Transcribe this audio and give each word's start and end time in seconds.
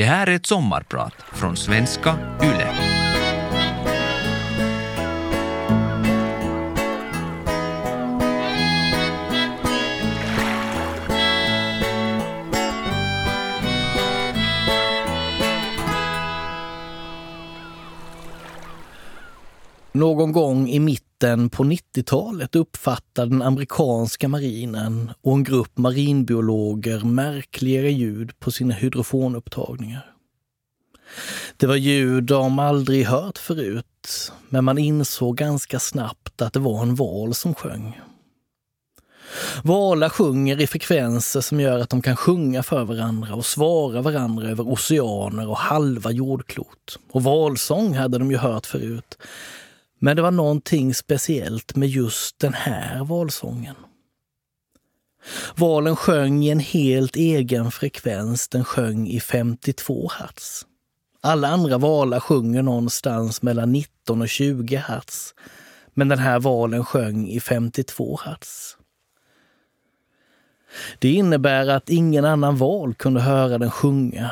Det 0.00 0.06
här 0.06 0.26
är 0.26 0.36
ett 0.36 0.46
sommarprat 0.46 1.14
från 1.32 1.56
svenska 1.56 2.14
YLE. 2.42 2.79
Någon 20.00 20.32
gång 20.32 20.68
i 20.68 20.78
mitten 20.78 21.50
på 21.50 21.64
90-talet 21.64 22.56
uppfattar 22.56 23.26
den 23.26 23.42
amerikanska 23.42 24.28
marinen 24.28 25.10
och 25.22 25.32
en 25.32 25.44
grupp 25.44 25.78
marinbiologer 25.78 27.00
märkligare 27.00 27.90
ljud 27.90 28.38
på 28.38 28.50
sina 28.50 28.74
hydrofonupptagningar. 28.74 30.12
Det 31.56 31.66
var 31.66 31.76
ljud 31.76 32.24
de 32.24 32.58
aldrig 32.58 33.06
hört 33.06 33.38
förut, 33.38 34.32
men 34.48 34.64
man 34.64 34.78
insåg 34.78 35.36
ganska 35.36 35.78
snabbt 35.78 36.42
att 36.42 36.52
det 36.52 36.60
var 36.60 36.82
en 36.82 36.94
val 36.94 37.34
som 37.34 37.54
sjöng. 37.54 38.00
Valar 39.62 40.08
sjunger 40.08 40.60
i 40.60 40.66
frekvenser 40.66 41.40
som 41.40 41.60
gör 41.60 41.78
att 41.78 41.90
de 41.90 42.02
kan 42.02 42.16
sjunga 42.16 42.62
för 42.62 42.84
varandra 42.84 43.34
och 43.34 43.46
svara 43.46 44.02
varandra 44.02 44.48
över 44.48 44.68
oceaner 44.68 45.48
och 45.48 45.56
halva 45.56 46.10
jordklot. 46.10 46.98
Och 47.12 47.22
valsång 47.22 47.94
hade 47.94 48.18
de 48.18 48.30
ju 48.30 48.36
hört 48.36 48.66
förut, 48.66 49.18
men 50.02 50.16
det 50.16 50.22
var 50.22 50.30
någonting 50.30 50.94
speciellt 50.94 51.76
med 51.76 51.88
just 51.88 52.38
den 52.38 52.54
här 52.54 53.04
valsången. 53.04 53.74
Valen 55.56 55.96
sjöng 55.96 56.44
i 56.44 56.50
en 56.50 56.60
helt 56.60 57.16
egen 57.16 57.70
frekvens. 57.70 58.48
Den 58.48 58.64
sjöng 58.64 59.08
i 59.08 59.20
52 59.20 60.10
hertz. 60.18 60.66
Alla 61.20 61.48
andra 61.48 61.78
valar 61.78 62.20
sjunger 62.20 62.62
någonstans 62.62 63.42
mellan 63.42 63.72
19 63.72 64.22
och 64.22 64.28
20 64.28 64.76
hertz. 64.76 65.34
Men 65.94 66.08
den 66.08 66.18
här 66.18 66.40
valen 66.40 66.84
sjöng 66.84 67.28
i 67.28 67.40
52 67.40 68.20
hertz. 68.24 68.76
Det 70.98 71.12
innebär 71.12 71.66
att 71.68 71.88
ingen 71.88 72.24
annan 72.24 72.56
val 72.56 72.94
kunde 72.94 73.20
höra 73.20 73.58
den 73.58 73.70
sjunga 73.70 74.30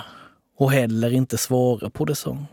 och 0.59 0.73
heller 0.73 1.13
inte 1.13 1.39
svara 1.39 1.91
på 1.91 2.05
det 2.05 2.15
sång. 2.15 2.47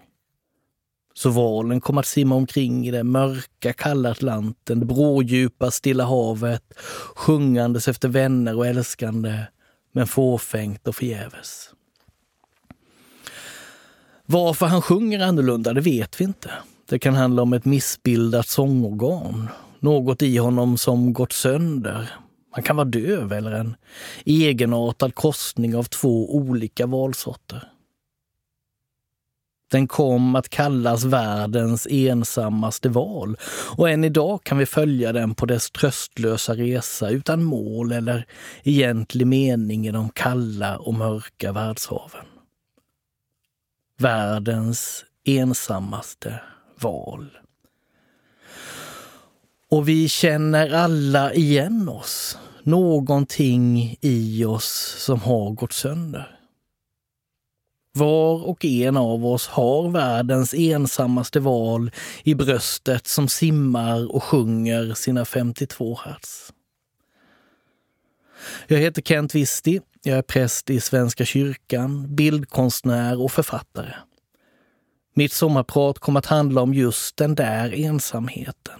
Så 1.17 1.29
valen 1.29 1.81
kom 1.81 1.97
att 1.97 2.05
simma 2.05 2.35
omkring 2.35 2.87
i 2.87 2.91
den 2.91 3.11
mörka, 3.11 3.73
kalla 3.73 4.11
Atlanten, 4.11 4.79
det 4.79 4.85
brådjupa 4.85 5.71
Stilla 5.71 6.05
havet, 6.05 6.73
sjungandes 7.15 7.87
efter 7.87 8.07
vänner 8.07 8.57
och 8.57 8.67
älskande, 8.67 9.39
men 9.91 10.07
fåfängt 10.07 10.87
och 10.87 10.95
förgäves. 10.95 11.69
Varför 14.25 14.65
han 14.65 14.81
sjunger 14.81 15.19
annorlunda, 15.19 15.73
det 15.73 15.81
vet 15.81 16.21
vi 16.21 16.23
inte. 16.23 16.51
Det 16.89 16.99
kan 16.99 17.13
handla 17.13 17.41
om 17.41 17.53
ett 17.53 17.65
missbildat 17.65 18.47
sångorgan, 18.47 19.49
något 19.79 20.21
i 20.21 20.37
honom 20.37 20.77
som 20.77 21.13
gått 21.13 21.33
sönder. 21.33 22.09
Han 22.51 22.63
kan 22.63 22.75
vara 22.75 22.87
döv 22.87 23.33
eller 23.33 23.51
en 23.51 23.75
egenartad 24.25 25.15
korsning 25.15 25.75
av 25.75 25.83
två 25.83 26.35
olika 26.35 26.85
valsorter. 26.85 27.71
Den 29.75 29.87
kom 29.87 30.35
att 30.35 30.49
kallas 30.49 31.03
världens 31.03 31.87
ensammaste 31.89 32.89
val 32.89 33.37
och 33.77 33.89
än 33.89 34.03
idag 34.03 34.43
kan 34.43 34.57
vi 34.57 34.65
följa 34.65 35.13
den 35.13 35.35
på 35.35 35.45
dess 35.45 35.71
tröstlösa 35.71 36.53
resa 36.53 37.09
utan 37.09 37.43
mål 37.43 37.91
eller 37.91 38.25
egentlig 38.63 39.27
mening 39.27 39.87
i 39.87 39.91
de 39.91 40.09
kalla 40.09 40.77
och 40.77 40.93
mörka 40.93 41.51
världshaven. 41.51 42.25
Världens 43.99 45.05
ensammaste 45.25 46.39
val. 46.81 47.29
Och 49.71 49.89
vi 49.89 50.09
känner 50.09 50.73
alla 50.73 51.33
igen 51.33 51.89
oss. 51.89 52.37
Någonting 52.63 53.97
i 54.01 54.45
oss 54.45 54.95
som 54.99 55.19
har 55.19 55.51
gått 55.51 55.73
sönder. 55.73 56.34
Var 57.95 58.47
och 58.47 58.65
en 58.65 58.97
av 58.97 59.25
oss 59.25 59.47
har 59.47 59.89
världens 59.89 60.53
ensammaste 60.53 61.39
val 61.39 61.91
i 62.23 62.35
bröstet 62.35 63.07
som 63.07 63.27
simmar 63.27 64.15
och 64.15 64.23
sjunger 64.23 64.93
sina 64.93 65.25
52 65.25 65.99
hertz. 66.05 66.53
Jag 68.67 68.77
heter 68.77 69.01
Kent 69.01 69.35
Visti. 69.35 69.81
Jag 70.03 70.17
är 70.17 70.21
präst 70.21 70.69
i 70.69 70.79
Svenska 70.79 71.25
kyrkan, 71.25 72.15
bildkonstnär 72.15 73.21
och 73.21 73.31
författare. 73.31 73.93
Mitt 75.13 75.33
sommarprat 75.33 75.99
kommer 75.99 76.19
att 76.19 76.25
handla 76.25 76.61
om 76.61 76.73
just 76.73 77.17
den 77.17 77.35
där 77.35 77.73
ensamheten. 77.73 78.79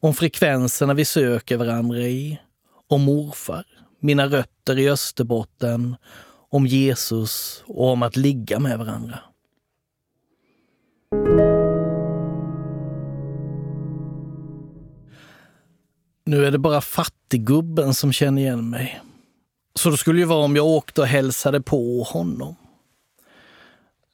Om 0.00 0.14
frekvenserna 0.14 0.94
vi 0.94 1.04
söker 1.04 1.56
varandra 1.56 1.98
i. 1.98 2.38
Om 2.88 3.02
morfar, 3.02 3.64
mina 4.00 4.26
rötter 4.26 4.78
i 4.78 4.90
Österbotten 4.90 5.96
om 6.50 6.66
Jesus 6.66 7.64
och 7.66 7.88
om 7.88 8.02
att 8.02 8.16
ligga 8.16 8.58
med 8.58 8.78
varandra. 8.78 9.18
Nu 16.24 16.46
är 16.46 16.50
det 16.50 16.58
bara 16.58 16.80
fattiggubben 16.80 17.94
som 17.94 18.12
känner 18.12 18.42
igen 18.42 18.70
mig. 18.70 19.00
Så 19.74 19.90
det 19.90 19.96
skulle 19.96 20.18
ju 20.18 20.24
vara 20.24 20.44
om 20.44 20.56
jag 20.56 20.66
åkte 20.66 21.00
och 21.00 21.06
hälsade 21.06 21.60
på 21.60 22.02
honom. 22.02 22.56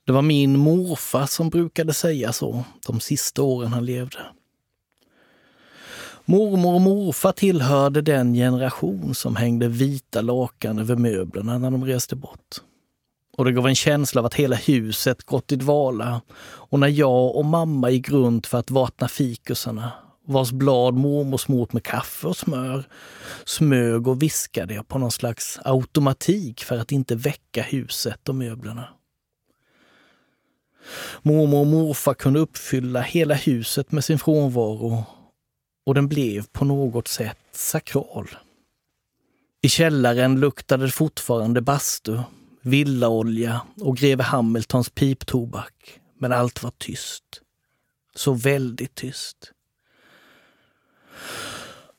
Det 0.06 0.12
var 0.12 0.22
min 0.22 0.58
morfar 0.58 1.26
som 1.26 1.50
brukade 1.50 1.94
säga 1.94 2.32
så 2.32 2.64
de 2.86 3.00
sista 3.00 3.42
åren 3.42 3.72
han 3.72 3.84
levde. 3.86 4.18
Mormor 6.28 6.74
och 6.74 6.80
morfar 6.80 7.32
tillhörde 7.32 8.02
den 8.02 8.34
generation 8.34 9.14
som 9.14 9.36
hängde 9.36 9.68
vita 9.68 10.20
lakan 10.20 10.78
över 10.78 10.96
möblerna 10.96 11.58
när 11.58 11.70
de 11.70 11.84
reste 11.84 12.16
bort. 12.16 12.56
Och 13.36 13.44
det 13.44 13.52
gav 13.52 13.66
en 13.66 13.74
känsla 13.74 14.20
av 14.20 14.26
att 14.26 14.34
hela 14.34 14.56
huset 14.56 15.22
gått 15.22 15.52
i 15.52 15.56
dvala. 15.56 16.20
Och 16.40 16.80
när 16.80 16.88
jag 16.88 17.36
och 17.36 17.44
mamma 17.44 17.90
gick 17.90 18.10
runt 18.10 18.46
för 18.46 18.58
att 18.58 18.70
vattna 18.70 19.08
fikusarna, 19.08 19.92
vars 20.26 20.52
blad 20.52 20.94
mormor 20.94 21.38
smort 21.38 21.72
med 21.72 21.82
kaffe 21.82 22.26
och 22.26 22.36
smör, 22.36 22.84
smög 23.44 24.08
och 24.08 24.22
viskade 24.22 24.74
jag 24.74 24.88
på 24.88 24.98
någon 24.98 25.10
slags 25.10 25.58
automatik 25.64 26.64
för 26.64 26.78
att 26.78 26.92
inte 26.92 27.14
väcka 27.14 27.62
huset 27.62 28.28
och 28.28 28.34
möblerna. 28.34 28.88
Mormor 31.22 31.60
och 31.60 31.66
morfar 31.66 32.14
kunde 32.14 32.40
uppfylla 32.40 33.00
hela 33.00 33.34
huset 33.34 33.92
med 33.92 34.04
sin 34.04 34.18
frånvaro 34.18 35.04
och 35.86 35.94
den 35.94 36.08
blev 36.08 36.46
på 36.52 36.64
något 36.64 37.08
sätt 37.08 37.38
sakral. 37.52 38.28
I 39.62 39.68
källaren 39.68 40.40
luktade 40.40 40.86
det 40.86 40.92
fortfarande 40.92 41.60
bastu, 41.60 42.18
villaolja 42.62 43.60
och 43.80 43.96
greve 43.96 44.22
Hamiltons 44.22 44.90
piptobak. 44.90 46.00
Men 46.18 46.32
allt 46.32 46.62
var 46.62 46.72
tyst. 46.78 47.24
Så 48.14 48.32
väldigt 48.32 48.94
tyst. 48.94 49.52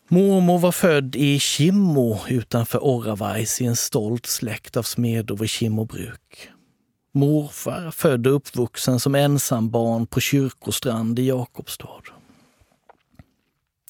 Mormor 0.08 0.60
var 0.60 0.72
född 0.72 1.16
i 1.16 1.40
Kimmo 1.40 2.20
utanför 2.28 2.84
Oravais 2.84 3.62
i 3.62 3.66
en 3.66 3.76
stolt 3.76 4.26
släkt 4.26 4.78
av 4.78 4.84
smedor 4.84 5.38
vid 5.38 5.50
Kimmobruk. 5.50 6.50
Morfar 7.14 7.92
född 7.92 8.28
och 8.28 8.36
uppvuxen 8.36 9.00
som 9.00 9.16
ensambarn 9.16 10.08
på 10.08 10.20
Kyrkostrand 10.20 11.20
i 11.20 11.28
Jakobstad. 11.28 12.17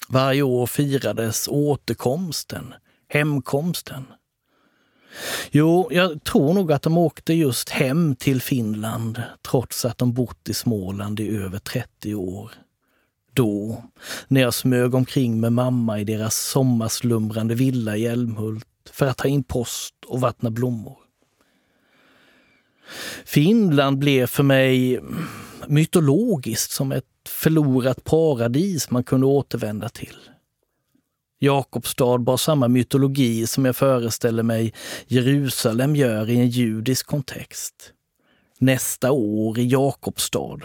Varje 0.08 0.42
år 0.42 0.68
firades 0.68 1.48
återkomsten, 1.48 2.74
hemkomsten. 3.08 4.06
Jo, 5.52 5.88
jag 5.92 6.24
tror 6.24 6.54
nog 6.54 6.72
att 6.72 6.82
de 6.82 6.98
åkte 6.98 7.34
just 7.34 7.70
hem 7.70 8.16
till 8.16 8.42
Finland 8.42 9.22
trots 9.50 9.86
att 9.86 9.98
de 9.98 10.14
bott 10.14 10.50
i 10.50 10.54
Småland 10.54 11.20
i 11.20 11.38
över 11.38 11.60
30 11.60 12.16
år. 12.16 12.52
Då, 13.34 13.84
när 14.28 14.42
jag 14.42 14.54
smög 14.54 14.96
omkring 14.96 15.40
med 15.40 15.54
mamma 15.54 16.00
i 16.00 16.04
deras 16.04 16.36
sommarslumrande 16.36 17.56
villa 17.56 17.98
i 17.98 18.06
Älmhult 18.06 18.66
för 18.92 19.08
att 19.08 19.18
ta 19.18 19.28
in 19.28 19.44
post 19.44 19.94
och 20.08 20.22
vattna 20.22 20.50
blommor. 20.50 20.98
Finland 23.26 23.98
blev 23.98 24.28
för 24.28 24.44
mig 24.44 25.00
mytologiskt 25.68 26.72
som 26.72 26.92
ett 26.92 27.06
förlorat 27.38 28.04
paradis 28.04 28.90
man 28.90 29.04
kunde 29.04 29.26
återvända 29.26 29.90
till. 29.90 30.18
Jakobstad 31.40 32.18
bar 32.18 32.38
samma 32.38 32.68
mytologi 32.68 33.48
som 33.48 33.66
jag 33.66 33.76
föreställer 33.76 34.44
mig 34.44 34.74
Jerusalem 35.08 35.96
gör 35.96 36.30
i 36.30 36.38
en 36.38 36.50
judisk 36.50 37.08
kontext. 37.08 37.94
Nästa 38.60 39.12
år 39.12 39.60
i 39.60 39.68
Jakobstad. 39.68 40.60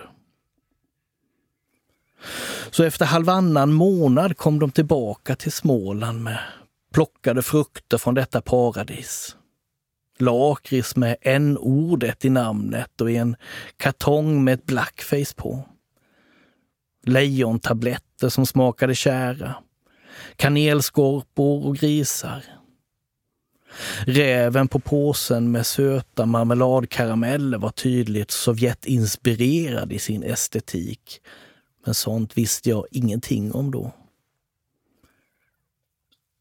Så 2.70 2.84
efter 2.84 3.04
halvannan 3.04 3.72
månad 3.72 4.36
kom 4.36 4.58
de 4.58 4.70
tillbaka 4.70 5.36
till 5.36 5.52
Småland 5.52 6.22
med 6.22 6.38
plockade 6.94 7.42
frukter 7.42 7.98
från 7.98 8.14
detta 8.14 8.40
paradis. 8.40 9.36
lakrits 10.18 10.96
med 10.96 11.16
n-ordet 11.20 12.24
i 12.24 12.30
namnet 12.30 13.00
och 13.00 13.10
i 13.10 13.16
en 13.16 13.36
kartong 13.76 14.44
med 14.44 14.54
ett 14.54 14.66
blackface 14.66 15.34
på. 15.36 15.64
Lejontabletter 17.02 18.28
som 18.28 18.46
smakade 18.46 18.94
kära. 18.94 19.54
Kanelskorpor 20.36 21.66
och 21.66 21.76
grisar. 21.76 22.44
Räven 24.06 24.68
på 24.68 24.80
påsen 24.80 25.50
med 25.50 25.66
söta 25.66 26.26
marmeladkarameller 26.26 27.58
var 27.58 27.70
tydligt 27.70 28.30
Sovjetinspirerad 28.30 29.92
i 29.92 29.98
sin 29.98 30.22
estetik. 30.22 31.20
Men 31.84 31.94
sånt 31.94 32.38
visste 32.38 32.70
jag 32.70 32.86
ingenting 32.90 33.52
om 33.52 33.70
då. 33.70 33.92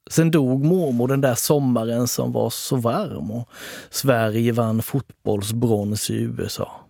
Sen 0.10 0.32
dog 0.32 0.66
mormor 0.66 1.08
den 1.08 1.22
där 1.22 1.36
sommaren 1.36 2.08
som 2.08 2.32
var 2.32 2.50
så 2.50 2.76
varm 2.76 3.32
och 3.32 3.50
Sverige 3.90 4.52
vann 4.52 4.82
fotbollsbrons 4.82 6.10
i 6.10 6.14
USA. 6.14 6.86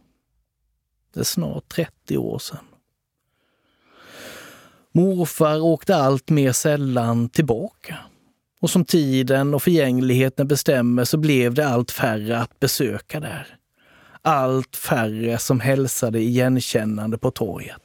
Det 1.13 1.19
är 1.19 1.23
snart 1.23 1.69
30 1.69 2.17
år 2.17 2.39
sedan. 2.39 2.65
Morfar 4.91 5.61
åkte 5.61 5.95
allt 5.95 6.29
mer 6.29 6.51
sällan 6.51 7.29
tillbaka. 7.29 7.97
Och 8.61 8.69
som 8.69 8.85
tiden 8.85 9.53
och 9.53 9.63
förgängligheten 9.63 10.47
bestämmer 10.47 11.03
så 11.03 11.17
blev 11.17 11.53
det 11.53 11.67
allt 11.67 11.91
färre 11.91 12.39
att 12.39 12.59
besöka 12.59 13.19
där. 13.19 13.47
Allt 14.21 14.75
färre 14.75 15.37
som 15.37 15.59
hälsade 15.59 16.19
igenkännande 16.19 17.17
på 17.17 17.31
torget. 17.31 17.81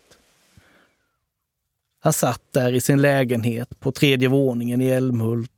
Han 2.01 2.13
satt 2.13 2.43
där 2.53 2.73
i 2.73 2.81
sin 2.81 3.03
lägenhet 3.03 3.81
på 3.81 3.93
tredje 3.93 4.29
våningen 4.29 4.81
i 4.81 4.87
Älmhult 4.87 5.51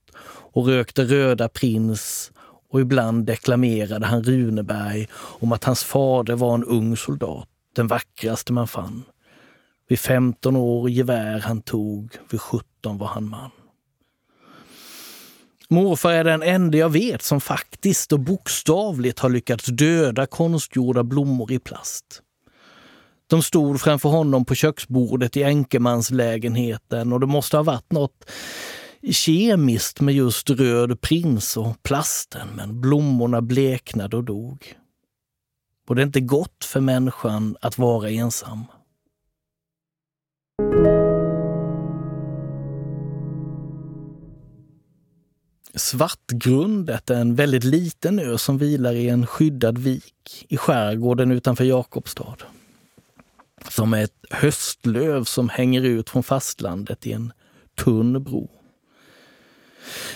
och 0.52 0.66
rökte 0.66 1.04
röda 1.04 1.48
prins 1.48 2.32
och 2.70 2.80
ibland 2.80 3.26
deklamerade 3.26 4.06
han 4.06 4.22
Runeberg 4.22 5.08
om 5.12 5.52
att 5.52 5.64
hans 5.64 5.84
fader 5.84 6.34
var 6.34 6.54
en 6.54 6.64
ung 6.64 6.96
soldat, 6.96 7.48
den 7.76 7.86
vackraste 7.86 8.52
man 8.52 8.68
fann. 8.68 9.04
Vid 9.88 9.98
15 9.98 10.56
år 10.56 10.90
gevär 10.90 11.38
han 11.38 11.62
tog, 11.62 12.16
vid 12.30 12.40
17 12.40 12.98
var 12.98 13.06
han 13.06 13.28
man. 13.28 13.50
Morfar 15.70 16.12
är 16.12 16.24
den 16.24 16.42
enda 16.42 16.78
jag 16.78 16.88
vet 16.88 17.22
som 17.22 17.40
faktiskt 17.40 18.12
och 18.12 18.20
bokstavligt 18.20 19.18
har 19.18 19.30
lyckats 19.30 19.66
döda 19.66 20.26
konstgjorda 20.26 21.04
blommor 21.04 21.52
i 21.52 21.58
plast. 21.58 22.22
De 23.26 23.42
stod 23.42 23.80
framför 23.80 24.08
honom 24.08 24.44
på 24.44 24.54
köksbordet 24.54 25.36
i 25.36 25.42
änkemanslägenheten 25.42 27.12
och 27.12 27.20
det 27.20 27.26
måste 27.26 27.56
ha 27.56 27.64
varit 27.64 27.92
något 27.92 28.30
kemiskt 29.10 30.00
med 30.00 30.14
just 30.14 30.50
röd 30.50 31.00
prins 31.00 31.56
och 31.56 31.82
plasten, 31.82 32.48
men 32.56 32.80
blommorna 32.80 33.42
bleknade 33.42 34.16
och 34.16 34.24
dog. 34.24 34.74
Och 35.88 35.94
det 35.94 36.02
är 36.02 36.06
inte 36.06 36.20
gott 36.20 36.64
för 36.64 36.80
människan 36.80 37.56
att 37.60 37.78
vara 37.78 38.10
ensam. 38.10 38.64
Svartgrundet 45.78 47.10
är 47.10 47.20
en 47.20 47.34
väldigt 47.34 47.64
liten 47.64 48.18
ö 48.18 48.38
som 48.38 48.58
vilar 48.58 48.92
i 48.92 49.08
en 49.08 49.26
skyddad 49.26 49.78
vik 49.78 50.46
i 50.48 50.56
skärgården 50.56 51.30
utanför 51.30 51.64
Jakobstad. 51.64 52.36
Som 53.68 53.94
är 53.94 54.04
ett 54.04 54.24
höstlöv 54.30 55.24
som 55.24 55.48
hänger 55.48 55.82
ut 55.82 56.10
från 56.10 56.22
fastlandet 56.22 57.06
i 57.06 57.12
en 57.12 57.32
tunn 57.74 58.24
bro. 58.24 58.50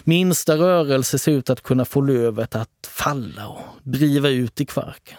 Minsta 0.04 0.56
rörelse 0.56 1.18
ser 1.18 1.32
ut 1.32 1.50
att 1.50 1.62
kunna 1.62 1.84
få 1.84 2.00
lövet 2.00 2.56
att 2.56 2.88
falla 2.88 3.48
och 3.48 3.62
driva 3.82 4.28
ut 4.28 4.60
i 4.60 4.66
kvarken. 4.66 5.18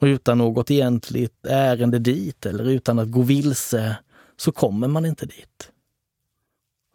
Och 0.00 0.06
utan 0.06 0.38
något 0.38 0.70
egentligt 0.70 1.46
ärende 1.46 1.98
dit 1.98 2.46
eller 2.46 2.64
utan 2.64 2.98
att 2.98 3.10
gå 3.10 3.22
vilse 3.22 3.96
så 4.36 4.52
kommer 4.52 4.88
man 4.88 5.06
inte 5.06 5.26
dit. 5.26 5.70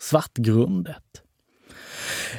Svartgrundet. 0.01 1.24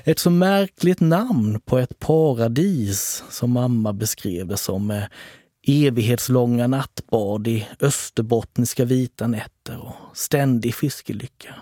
Ett 0.05 0.19
så 0.19 0.31
märkligt 0.31 1.01
namn 1.01 1.61
på 1.61 1.79
ett 1.79 1.99
paradis 1.99 3.25
som 3.31 3.51
mamma 3.51 3.93
beskrev 3.93 4.47
det 4.47 4.57
som 4.57 4.87
med 4.87 5.09
evighetslånga 5.67 6.67
nattbad 6.67 7.49
i 7.49 7.69
österbottniska 7.81 8.85
vita 8.85 9.27
nätter 9.27 9.79
och 9.79 10.17
ständig 10.17 10.75
fiskelycka. 10.75 11.55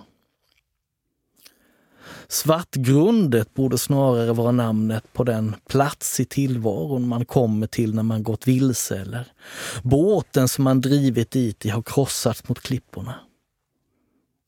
Svartgrundet 2.29 3.55
borde 3.55 3.79
snarare 3.79 4.33
vara 4.33 4.53
namnet 4.53 5.13
på 5.13 5.25
den 5.25 5.55
plats 5.69 6.21
i 6.21 6.25
tillvaron 6.25 7.09
man 7.09 7.25
kommer 7.25 7.67
till 7.67 7.95
när 7.95 8.03
man 8.03 8.23
gått 8.23 8.49
vilse 8.49 9.01
eller 9.01 9.27
båten 9.83 10.49
som 10.49 10.65
man 10.65 10.81
drivit 10.81 11.31
dit 11.31 11.67
i 11.67 11.69
har 11.69 11.83
krossats 11.83 12.49
mot 12.49 12.61
klipporna. 12.61 13.15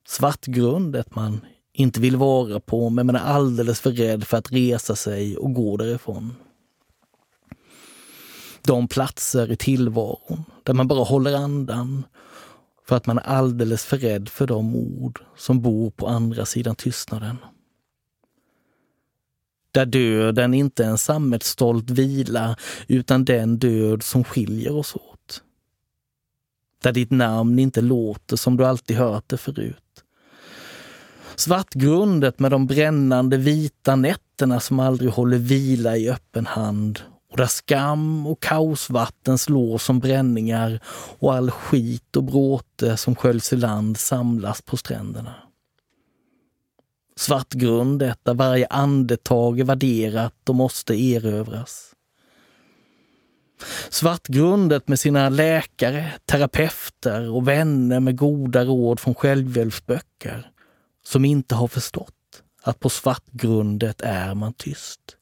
Svartgrundet 0.06 1.15
man 1.15 1.41
inte 1.81 2.00
vill 2.00 2.17
vara 2.17 2.61
på 2.61 2.91
men 2.91 3.06
man 3.06 3.17
är 3.17 3.21
alldeles 3.21 3.81
för 3.81 3.91
rädd 3.91 4.25
för 4.25 4.37
att 4.37 4.53
resa 4.53 4.97
sig 4.97 5.37
och 5.37 5.55
gå 5.55 5.77
därifrån. 5.77 6.35
De 8.62 8.88
platser 8.88 9.53
i 9.53 9.56
tillvaron 9.56 10.44
där 10.62 10.75
man 10.75 10.88
bara 10.88 11.05
håller 11.05 11.35
andan 11.35 12.05
för 12.88 12.97
att 12.97 13.06
man 13.06 13.19
är 13.19 13.23
alldeles 13.23 13.85
för 13.85 13.99
rädd 13.99 14.29
för 14.29 14.47
de 14.47 14.77
ord 14.77 15.21
som 15.37 15.61
bor 15.62 15.91
på 15.91 16.06
andra 16.09 16.47
sidan 16.47 16.77
tystnaden. 16.77 17.37
Där 19.73 19.87
döden 19.87 20.55
inte 20.55 20.85
är 20.85 20.88
en 20.88 20.99
sammetsstolt 20.99 21.91
vila 21.91 22.56
utan 22.88 23.25
den 23.25 23.59
död 23.59 24.03
som 24.03 24.25
skiljer 24.25 24.77
oss 24.77 24.94
åt. 24.97 25.43
Där 26.82 26.93
ditt 26.93 27.11
namn 27.11 27.59
inte 27.59 27.81
låter 27.81 28.37
som 28.37 28.56
du 28.56 28.67
alltid 28.67 28.97
hört 28.97 29.29
det 29.29 29.37
förut. 29.37 30.05
Svartgrundet 31.37 32.38
med 32.38 32.50
de 32.50 32.67
brännande 32.67 33.37
vita 33.37 33.97
nätterna 33.97 34.61
som 34.61 34.81
aldrig 34.81 35.11
håller 35.11 35.38
vila 35.38 35.97
i 35.97 36.11
öppen 36.11 36.47
hand 36.47 37.00
och 37.31 37.37
där 37.37 37.47
skam 37.47 38.27
och 38.27 38.41
kaosvatten 38.41 39.38
slår 39.38 39.79
som 39.79 39.99
bränningar 39.99 40.81
och 41.19 41.35
all 41.35 41.50
skit 41.50 42.17
och 42.17 42.25
bråte 42.25 42.97
som 42.97 43.17
sköljs 43.17 43.53
i 43.53 43.56
land 43.56 43.99
samlas 43.99 44.62
på 44.62 44.77
stränderna. 44.77 45.35
Svartgrundet 47.17 48.19
där 48.23 48.35
varje 48.35 48.67
andetag 48.67 49.61
är 49.61 49.65
värderat 49.65 50.49
och 50.49 50.55
måste 50.55 50.94
erövras. 50.94 51.94
Svartgrundet 53.91 54.88
med 54.88 55.00
sina 55.00 55.29
läkare, 55.29 56.13
terapeuter 56.25 57.31
och 57.31 57.49
vänner 57.49 58.01
med 58.01 58.17
goda 58.17 58.65
råd 58.65 59.01
från 59.01 59.15
självhjälpsböcker 59.15 60.51
som 61.02 61.24
inte 61.24 61.54
har 61.54 61.69
förstått 61.69 62.14
att 62.62 62.80
på 62.80 62.88
svartgrundet 62.88 64.00
är 64.00 64.34
man 64.34 64.52
tyst. 64.52 65.16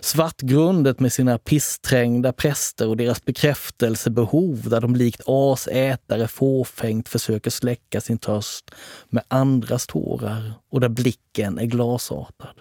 Svartgrundet 0.00 1.00
med 1.00 1.12
sina 1.12 1.38
pissträngda 1.38 2.32
präster 2.32 2.88
och 2.88 2.96
deras 2.96 3.24
bekräftelsebehov 3.24 4.68
där 4.68 4.80
de 4.80 4.96
likt 4.96 5.22
asätare 5.26 6.28
fåfängt 6.28 7.08
försöker 7.08 7.50
släcka 7.50 8.00
sin 8.00 8.18
törst 8.18 8.70
med 9.08 9.24
andras 9.28 9.86
tårar 9.86 10.52
och 10.70 10.80
där 10.80 10.88
blicken 10.88 11.58
är 11.58 11.64
glasartad. 11.64 12.60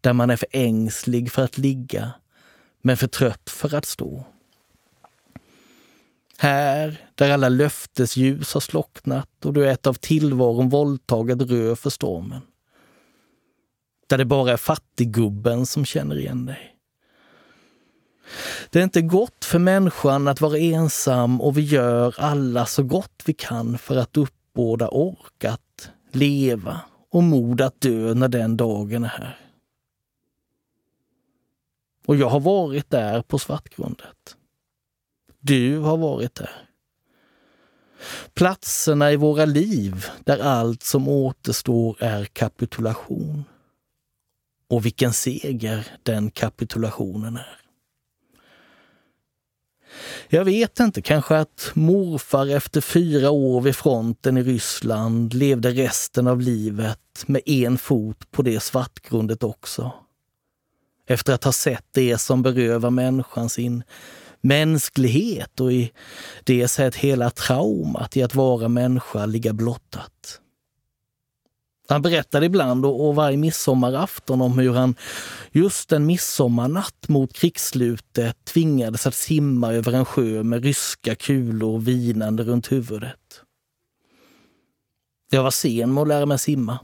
Där 0.00 0.12
man 0.12 0.30
är 0.30 0.36
för 0.36 0.48
ängslig 0.50 1.32
för 1.32 1.44
att 1.44 1.58
ligga, 1.58 2.12
men 2.82 2.96
för 2.96 3.06
trött 3.06 3.50
för 3.50 3.74
att 3.74 3.84
stå. 3.84 4.24
Här, 6.40 7.10
där 7.14 7.30
alla 7.30 7.48
löftesljus 7.48 8.54
har 8.54 8.60
slocknat 8.60 9.44
och 9.44 9.52
du 9.52 9.66
är 9.66 9.72
ett 9.72 9.86
av 9.86 9.94
tillvaron 9.94 10.68
våldtaget 10.68 11.42
rö 11.42 11.76
för 11.76 11.90
stormen. 11.90 12.40
Där 14.06 14.18
det 14.18 14.24
bara 14.24 14.52
är 14.52 14.56
fattiggubben 14.56 15.66
som 15.66 15.84
känner 15.84 16.18
igen 16.18 16.46
dig. 16.46 16.74
Det 18.70 18.78
är 18.78 18.84
inte 18.84 19.02
gott 19.02 19.44
för 19.44 19.58
människan 19.58 20.28
att 20.28 20.40
vara 20.40 20.58
ensam 20.58 21.40
och 21.40 21.58
vi 21.58 21.62
gör 21.62 22.14
alla 22.18 22.66
så 22.66 22.82
gott 22.82 23.22
vi 23.24 23.32
kan 23.32 23.78
för 23.78 23.96
att 23.96 24.16
uppbåda 24.16 24.88
ork 24.88 25.44
att 25.44 25.90
leva 26.12 26.80
och 27.10 27.22
mod 27.22 27.60
att 27.60 27.80
dö 27.80 28.14
när 28.14 28.28
den 28.28 28.56
dagen 28.56 29.04
är 29.04 29.08
här. 29.08 29.38
Och 32.06 32.16
jag 32.16 32.28
har 32.28 32.40
varit 32.40 32.90
där 32.90 33.22
på 33.22 33.38
Svartgrundet. 33.38 34.36
Du 35.48 35.78
har 35.78 35.96
varit 35.96 36.34
där. 36.34 36.50
Platserna 38.34 39.12
i 39.12 39.16
våra 39.16 39.44
liv 39.44 40.06
där 40.24 40.38
allt 40.38 40.82
som 40.82 41.08
återstår 41.08 42.02
är 42.02 42.24
kapitulation. 42.24 43.44
Och 44.70 44.86
vilken 44.86 45.12
seger 45.12 45.86
den 46.02 46.30
kapitulationen 46.30 47.36
är. 47.36 47.60
Jag 50.28 50.44
vet 50.44 50.80
inte, 50.80 51.02
kanske 51.02 51.36
att 51.36 51.70
morfar 51.74 52.46
efter 52.46 52.80
fyra 52.80 53.30
år 53.30 53.60
vid 53.60 53.76
fronten 53.76 54.36
i 54.36 54.42
Ryssland 54.42 55.34
levde 55.34 55.70
resten 55.70 56.26
av 56.26 56.40
livet 56.40 57.24
med 57.26 57.42
en 57.48 57.78
fot 57.78 58.30
på 58.30 58.42
det 58.42 58.60
svartgrundet 58.60 59.42
också. 59.42 59.92
Efter 61.06 61.32
att 61.32 61.44
ha 61.44 61.52
sett 61.52 61.86
det 61.92 62.18
som 62.18 62.42
berövar 62.42 62.90
människan 62.90 63.48
sin 63.48 63.84
mänsklighet 64.40 65.60
och 65.60 65.72
i 65.72 65.92
det 66.44 66.68
sett 66.68 66.96
hela 66.96 67.30
traumat 67.30 68.16
i 68.16 68.22
att 68.22 68.34
vara 68.34 68.68
människa 68.68 69.26
ligga 69.26 69.52
blottat. 69.52 70.40
Han 71.88 72.02
berättade 72.02 72.46
ibland 72.46 72.86
och 72.86 73.14
varje 73.14 73.36
midsommarafton 73.36 74.40
om 74.40 74.58
hur 74.58 74.72
han 74.72 74.94
just 75.52 75.92
en 75.92 76.06
midsommarnatt 76.06 77.08
mot 77.08 77.32
krigsslutet 77.32 78.44
tvingades 78.44 79.06
att 79.06 79.14
simma 79.14 79.72
över 79.72 79.92
en 79.92 80.04
sjö 80.04 80.42
med 80.42 80.64
ryska 80.64 81.14
kulor 81.14 81.78
vinande 81.78 82.42
runt 82.44 82.72
huvudet. 82.72 83.42
Jag 85.30 85.42
var 85.42 85.50
sen 85.50 85.94
med 85.94 86.02
att 86.02 86.08
lära 86.08 86.26
mig 86.26 86.38
simma. 86.38 86.78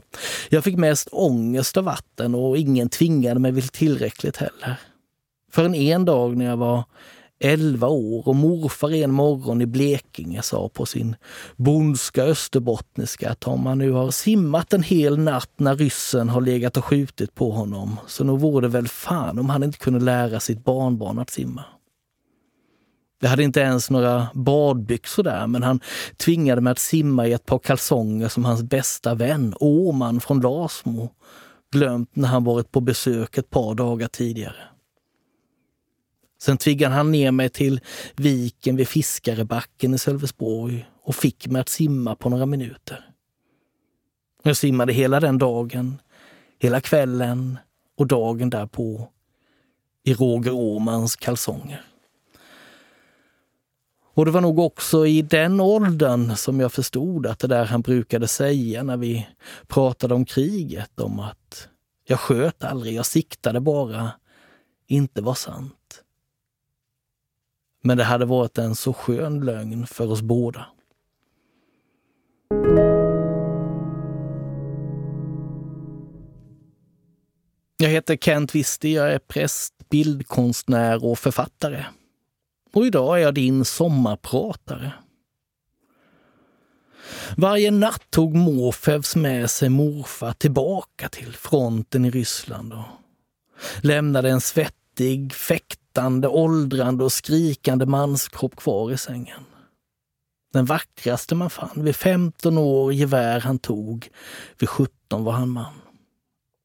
Jag 0.49 0.63
fick 0.63 0.77
mest 0.77 1.07
ångest 1.11 1.77
av 1.77 1.83
vatten 1.83 2.35
och 2.35 2.57
ingen 2.57 2.89
tvingade 2.89 3.39
mig 3.39 3.51
väl 3.51 3.67
tillräckligt 3.67 4.37
heller. 4.37 4.79
Förrän 5.51 5.75
en 5.75 6.05
dag 6.05 6.37
när 6.37 6.45
jag 6.45 6.57
var 6.57 6.83
11 7.39 7.87
år 7.87 8.27
och 8.27 8.35
morfar 8.35 8.91
en 8.93 9.11
morgon 9.11 9.61
i 9.61 9.65
Blekinge 9.65 10.41
sa 10.41 10.69
på 10.69 10.85
sin 10.85 11.15
bondska 11.55 12.23
österbottniska 12.23 13.31
att 13.31 13.47
om 13.47 13.65
han 13.65 13.77
nu 13.77 13.91
har 13.91 14.11
simmat 14.11 14.73
en 14.73 14.83
hel 14.83 15.17
natt 15.17 15.51
när 15.57 15.75
ryssen 15.75 16.29
har 16.29 16.41
legat 16.41 16.77
och 16.77 16.85
skjutit 16.85 17.35
på 17.35 17.51
honom 17.51 17.97
så 18.07 18.23
nog 18.23 18.39
vore 18.39 18.61
det 18.61 18.71
väl 18.71 18.87
fan 18.87 19.39
om 19.39 19.49
han 19.49 19.63
inte 19.63 19.77
kunde 19.77 19.99
lära 19.99 20.39
sitt 20.39 20.63
barnbarn 20.63 21.19
att 21.19 21.29
simma. 21.29 21.63
Jag 23.21 23.29
hade 23.29 23.43
inte 23.43 23.59
ens 23.59 23.89
några 23.89 24.27
badbyxor 24.33 25.23
där, 25.23 25.47
men 25.47 25.63
han 25.63 25.79
tvingade 26.17 26.61
mig 26.61 26.71
att 26.71 26.79
simma 26.79 27.27
i 27.27 27.33
ett 27.33 27.45
par 27.45 27.59
kalsonger 27.59 28.27
som 28.27 28.45
hans 28.45 28.63
bästa 28.63 29.15
vän, 29.15 29.55
Åman 29.59 30.19
från 30.19 30.41
Lasmo, 30.41 31.09
glömt 31.71 32.15
när 32.15 32.27
han 32.27 32.43
varit 32.43 32.71
på 32.71 32.81
besök 32.81 33.37
ett 33.37 33.49
par 33.49 33.75
dagar 33.75 34.07
tidigare. 34.07 34.74
Sen 36.45 36.57
tvingade 36.57 36.95
han 36.95 37.11
ner 37.11 37.31
mig 37.31 37.49
till 37.49 37.81
viken 38.15 38.75
vid 38.75 38.87
Fiskarebacken 38.87 39.93
i 39.93 39.97
Sölvesborg 39.97 40.85
och 41.01 41.15
fick 41.15 41.47
mig 41.47 41.59
att 41.59 41.69
simma 41.69 42.15
på 42.15 42.29
några 42.29 42.45
minuter. 42.45 43.09
Jag 44.43 44.57
simmade 44.57 44.93
hela 44.93 45.19
den 45.19 45.37
dagen, 45.37 46.01
hela 46.59 46.81
kvällen 46.81 47.57
och 47.97 48.07
dagen 48.07 48.49
därpå 48.49 49.09
i 50.03 50.13
Roger 50.13 50.53
Åmans 50.53 51.15
kalsonger. 51.15 51.81
Och 54.13 54.25
det 54.25 54.31
var 54.31 54.41
nog 54.41 54.59
också 54.59 55.07
i 55.07 55.21
den 55.21 55.59
åldern 55.59 56.35
som 56.35 56.59
jag 56.59 56.71
förstod 56.71 57.25
att 57.25 57.39
det 57.39 57.47
där 57.47 57.65
han 57.65 57.81
brukade 57.81 58.27
säga 58.27 58.83
när 58.83 58.97
vi 58.97 59.27
pratade 59.67 60.13
om 60.13 60.25
kriget, 60.25 60.99
om 60.99 61.19
att 61.19 61.67
jag 62.07 62.19
sköt 62.19 62.63
aldrig, 62.63 62.93
jag 62.93 63.05
siktade 63.05 63.59
bara, 63.59 64.11
inte 64.87 65.21
var 65.21 65.33
sant. 65.33 65.73
Men 67.85 67.97
det 67.97 68.03
hade 68.03 68.25
varit 68.25 68.57
en 68.57 68.75
så 68.75 68.93
skön 68.93 69.45
lögn 69.45 69.87
för 69.87 70.11
oss 70.11 70.21
båda. 70.21 70.65
Jag 77.77 77.89
heter 77.89 78.17
Kent 78.17 78.55
Wisti, 78.55 78.93
jag 78.93 79.13
är 79.13 79.19
präst, 79.19 79.73
bildkonstnär 79.89 81.05
och 81.05 81.19
författare. 81.19 81.85
Och 82.73 82.85
idag 82.85 83.17
är 83.17 83.21
jag 83.21 83.33
din 83.33 83.65
sommarpratare. 83.65 84.91
Varje 87.37 87.71
natt 87.71 88.03
tog 88.09 88.35
Morfevs 88.35 89.15
med 89.15 89.49
sig 89.49 89.69
morfar 89.69 90.33
tillbaka 90.33 91.09
till 91.09 91.33
fronten 91.33 92.05
i 92.05 92.09
Ryssland 92.09 92.73
och 92.73 92.85
lämnade 93.81 94.29
en 94.29 94.41
svettig, 94.41 95.33
svettande, 95.95 96.27
åldrande 96.27 97.03
och 97.03 97.11
skrikande 97.11 97.85
manskropp 97.85 98.55
kvar 98.55 98.91
i 98.91 98.97
sängen. 98.97 99.39
Den 100.53 100.65
vackraste 100.65 101.35
man 101.35 101.49
fann. 101.49 101.83
Vid 101.83 101.95
15 101.95 102.57
år 102.57 102.93
gevär 102.93 103.39
han 103.39 103.59
tog, 103.59 104.09
vid 104.59 104.69
17 104.69 105.23
var 105.23 105.31
han 105.31 105.49
man. 105.49 105.73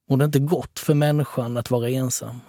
Och 0.09 0.19
det 0.19 0.25
är 0.25 0.27
inte 0.27 0.39
gott 0.39 0.79
för 0.79 0.95
människan 0.95 1.57
att 1.57 1.71
vara 1.71 1.89
ensam. 1.89 2.41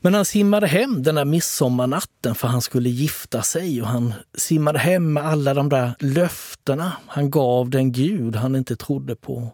Men 0.00 0.14
han 0.14 0.24
simmade 0.24 0.66
hem 0.66 1.02
den 1.02 1.14
där 1.14 1.24
midsommarnatten 1.24 2.34
för 2.34 2.48
han 2.48 2.62
skulle 2.62 2.90
gifta 2.90 3.42
sig 3.42 3.82
och 3.82 3.88
han 3.88 4.14
simmade 4.34 4.78
hem 4.78 5.12
med 5.12 5.26
alla 5.26 5.54
de 5.54 5.68
där 5.68 5.94
löftena 5.98 6.92
han 7.06 7.30
gav 7.30 7.70
den 7.70 7.92
gud 7.92 8.36
han 8.36 8.56
inte 8.56 8.76
trodde 8.76 9.16
på. 9.16 9.50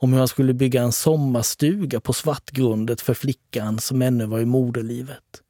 Om 0.00 0.12
hur 0.12 0.18
han 0.18 0.28
skulle 0.28 0.54
bygga 0.54 0.82
en 0.82 0.92
sommarstuga 0.92 2.00
på 2.00 2.12
svartgrundet 2.12 3.00
för 3.00 3.14
flickan 3.14 3.78
som 3.78 4.02
ännu 4.02 4.26
var 4.26 4.38
i 4.38 4.44
moderlivet. 4.44 5.42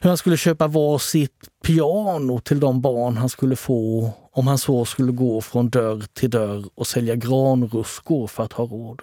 Hur 0.00 0.08
han 0.08 0.16
skulle 0.16 0.36
köpa 0.36 0.66
var 0.66 0.98
sitt 0.98 1.48
piano 1.64 2.40
till 2.40 2.60
de 2.60 2.80
barn 2.80 3.16
han 3.16 3.28
skulle 3.28 3.56
få 3.56 4.10
om 4.32 4.46
han 4.46 4.58
så 4.58 4.84
skulle 4.84 5.12
gå 5.12 5.40
från 5.40 5.70
dörr 5.70 6.04
till 6.12 6.30
dörr 6.30 6.64
och 6.74 6.86
sälja 6.86 7.14
granruskor 7.14 8.26
för 8.26 8.42
att 8.42 8.52
ha 8.52 8.64
råd. 8.64 9.02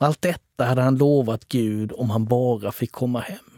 Allt 0.00 0.22
detta 0.22 0.64
hade 0.64 0.82
han 0.82 0.96
lovat 0.96 1.48
Gud 1.48 1.92
om 1.92 2.10
han 2.10 2.24
bara 2.24 2.72
fick 2.72 2.92
komma 2.92 3.20
hem. 3.20 3.51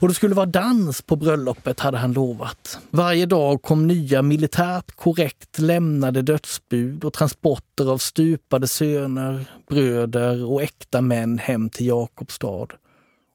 Och 0.00 0.08
det 0.08 0.14
skulle 0.14 0.34
vara 0.34 0.46
dans 0.46 1.02
på 1.02 1.16
bröllopet 1.16 1.80
hade 1.80 1.98
han 1.98 2.12
lovat. 2.12 2.78
Varje 2.90 3.26
dag 3.26 3.62
kom 3.62 3.86
nya 3.86 4.22
militärt 4.22 4.96
korrekt 4.96 5.58
lämnade 5.58 6.22
dödsbud 6.22 7.04
och 7.04 7.12
transporter 7.12 7.90
av 7.92 7.98
stupade 7.98 8.68
söner, 8.68 9.44
bröder 9.68 10.44
och 10.44 10.62
äkta 10.62 11.00
män 11.00 11.38
hem 11.38 11.70
till 11.70 11.86
Jakobstad. 11.86 12.66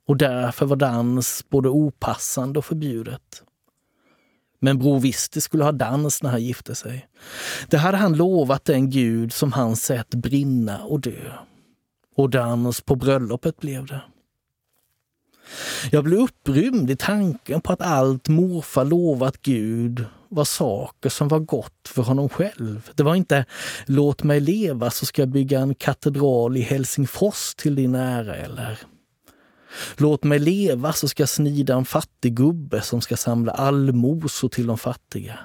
Och 0.08 0.18
därför 0.18 0.66
var 0.66 0.76
dans 0.76 1.46
både 1.50 1.70
opassande 1.70 2.60
och 2.60 2.66
förbjudet. 2.66 3.44
Men 4.60 4.80
Bror 4.80 5.00
Visti 5.00 5.42
skulle 5.42 5.64
ha 5.64 5.72
dans 5.72 6.24
när 6.24 6.30
han 6.30 6.44
gifte 6.44 6.76
sig. 6.76 7.08
Det 7.70 7.78
hade 7.78 7.98
han 7.98 8.14
lovat 8.14 8.66
den 8.66 8.90
gud 8.90 9.34
som 9.34 9.52
han 9.52 9.76
sett 9.76 10.10
brinna 10.10 10.84
och 10.84 11.00
dö. 11.00 11.32
Och 12.16 12.30
dans 12.30 12.82
på 12.82 12.96
bröllopet 12.96 13.58
blev 13.58 13.86
det. 13.86 14.02
Jag 15.92 16.04
blev 16.04 16.20
upprymd 16.20 16.92
i 16.92 16.96
tanken 16.96 17.62
på 17.62 17.74
att 17.74 17.82
allt 17.82 18.28
morfar 18.28 18.86
lovat 18.86 19.42
Gud 19.42 20.06
var 20.30 20.46
saker 20.46 21.10
som 21.10 21.28
var 21.28 21.40
gott 21.40 21.88
för 21.88 22.02
honom 22.02 22.30
själv. 22.30 22.92
Det 22.96 23.04
var 23.04 23.16
inte 23.16 23.46
låt 23.86 24.24
mig 24.24 24.40
leva 24.40 24.92
så 24.92 25.06
ska 25.06 25.22
jag 25.22 25.30
bygga 25.30 25.60
en 25.60 25.76
katedral 25.76 26.58
i 26.58 26.62
Helsingfors 26.62 27.56
till 27.56 27.76
din 27.76 27.96
ära 27.96 28.36
eller 28.36 28.80
låt 29.98 30.24
mig 30.24 30.40
leva 30.40 30.94
så 30.94 31.08
ska 31.08 31.22
jag 31.22 31.30
snida 31.30 31.76
en 31.76 31.86
fattig 31.86 32.36
gubbe 32.36 32.82
som 32.82 33.02
ska 33.02 33.18
samla 33.18 33.52
allmosor 33.52 34.50
till 34.50 34.68
de 34.68 34.78
fattiga. 34.78 35.40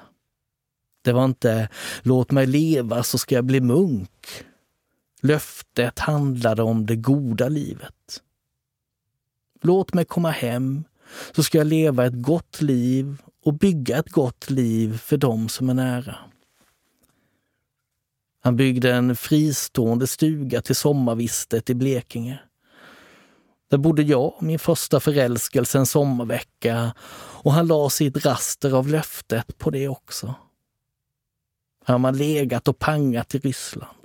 Det 1.03 1.11
var 1.11 1.25
inte 1.25 1.69
låt 2.01 2.31
mig 2.31 2.47
leva 2.47 3.03
så 3.03 3.17
ska 3.17 3.35
jag 3.35 3.45
bli 3.45 3.61
munk 3.61 4.45
Löftet 5.25 5.99
handlade 5.99 6.63
om 6.63 6.85
det 6.85 6.95
goda 6.95 7.49
livet. 7.49 8.21
Låt 9.65 9.93
mig 9.93 10.05
komma 10.05 10.31
hem 10.31 10.83
så 11.31 11.43
ska 11.43 11.57
jag 11.57 11.67
leva 11.67 12.05
ett 12.05 12.21
gott 12.21 12.61
liv 12.61 13.21
och 13.43 13.53
bygga 13.53 13.97
ett 13.97 14.09
gott 14.09 14.49
liv 14.49 14.97
för 14.97 15.17
dem 15.17 15.49
som 15.49 15.69
är 15.69 15.73
nära. 15.73 16.15
Han 18.41 18.55
byggde 18.55 18.93
en 18.93 19.15
fristående 19.15 20.07
stuga 20.07 20.61
till 20.61 20.75
sommarvistet 20.75 21.69
i 21.69 21.75
Blekinge. 21.75 22.39
Där 23.69 23.77
bodde 23.77 24.01
jag 24.01 24.33
min 24.41 24.59
första 24.59 24.99
förälskelse 24.99 25.77
en 25.77 25.85
sommarvecka 25.85 26.93
och 27.43 27.53
han 27.53 27.67
la 27.67 27.89
sitt 27.89 28.25
raster 28.25 28.71
av 28.71 28.87
löftet 28.87 29.57
på 29.57 29.69
det 29.69 29.87
också. 29.87 30.35
Här 31.85 31.93
har 31.93 31.99
man 31.99 32.17
legat 32.17 32.67
och 32.67 32.79
pangat 32.79 33.35
i 33.35 33.39
Ryssland. 33.39 34.04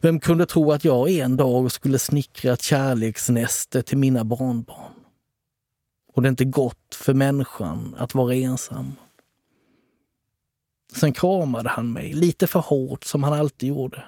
Vem 0.00 0.20
kunde 0.20 0.46
tro 0.46 0.72
att 0.72 0.84
jag 0.84 1.10
en 1.10 1.36
dag 1.36 1.72
skulle 1.72 1.98
snickra 1.98 2.52
ett 2.52 2.62
kärleksnäste 2.62 3.82
till 3.82 3.98
mina 3.98 4.24
barnbarn? 4.24 4.92
Och 6.14 6.22
det 6.22 6.28
är 6.28 6.30
inte 6.30 6.44
gott 6.44 6.94
för 6.94 7.14
människan 7.14 7.94
att 7.98 8.14
vara 8.14 8.34
ensam. 8.34 8.92
Sen 10.92 11.12
kramade 11.12 11.68
han 11.68 11.92
mig, 11.92 12.12
lite 12.12 12.46
för 12.46 12.60
hårt 12.60 13.04
som 13.04 13.22
han 13.22 13.32
alltid 13.32 13.68
gjorde 13.68 14.04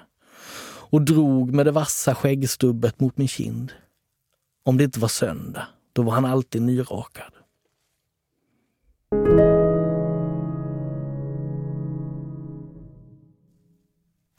och 0.91 1.01
drog 1.01 1.53
med 1.53 1.65
det 1.65 1.71
vassa 1.71 2.15
skäggstubbet 2.15 2.99
mot 2.99 3.17
min 3.17 3.27
kind. 3.27 3.73
Om 4.63 4.77
det 4.77 4.83
inte 4.83 4.99
var 4.99 5.07
söndag, 5.07 5.67
då 5.93 6.01
var 6.01 6.13
han 6.13 6.25
alltid 6.25 6.61
nyrakad. 6.61 7.33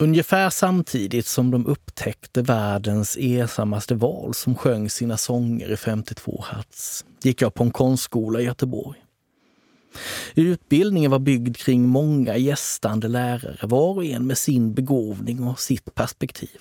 Ungefär 0.03 0.49
samtidigt 0.49 1.25
som 1.25 1.51
de 1.51 1.65
upptäckte 1.65 2.41
världens 2.41 3.17
ensammaste 3.19 3.95
val 3.95 4.33
som 4.33 4.55
sjöng 4.55 4.89
sina 4.89 5.17
sånger 5.17 5.71
i 5.71 5.77
52 5.77 6.43
hertz 6.51 7.05
gick 7.21 7.41
jag 7.41 7.53
på 7.53 7.63
en 7.63 7.71
konstskola 7.71 8.41
i 8.41 8.43
Göteborg. 8.43 9.03
Utbildningen 10.35 11.11
var 11.11 11.19
byggd 11.19 11.57
kring 11.57 11.87
många 11.87 12.37
gästande 12.37 13.07
lärare, 13.07 13.67
var 13.67 13.95
och 13.95 14.05
en 14.05 14.27
med 14.27 14.37
sin 14.37 14.73
begåvning 14.73 15.43
och 15.43 15.59
sitt 15.59 15.95
perspektiv. 15.95 16.59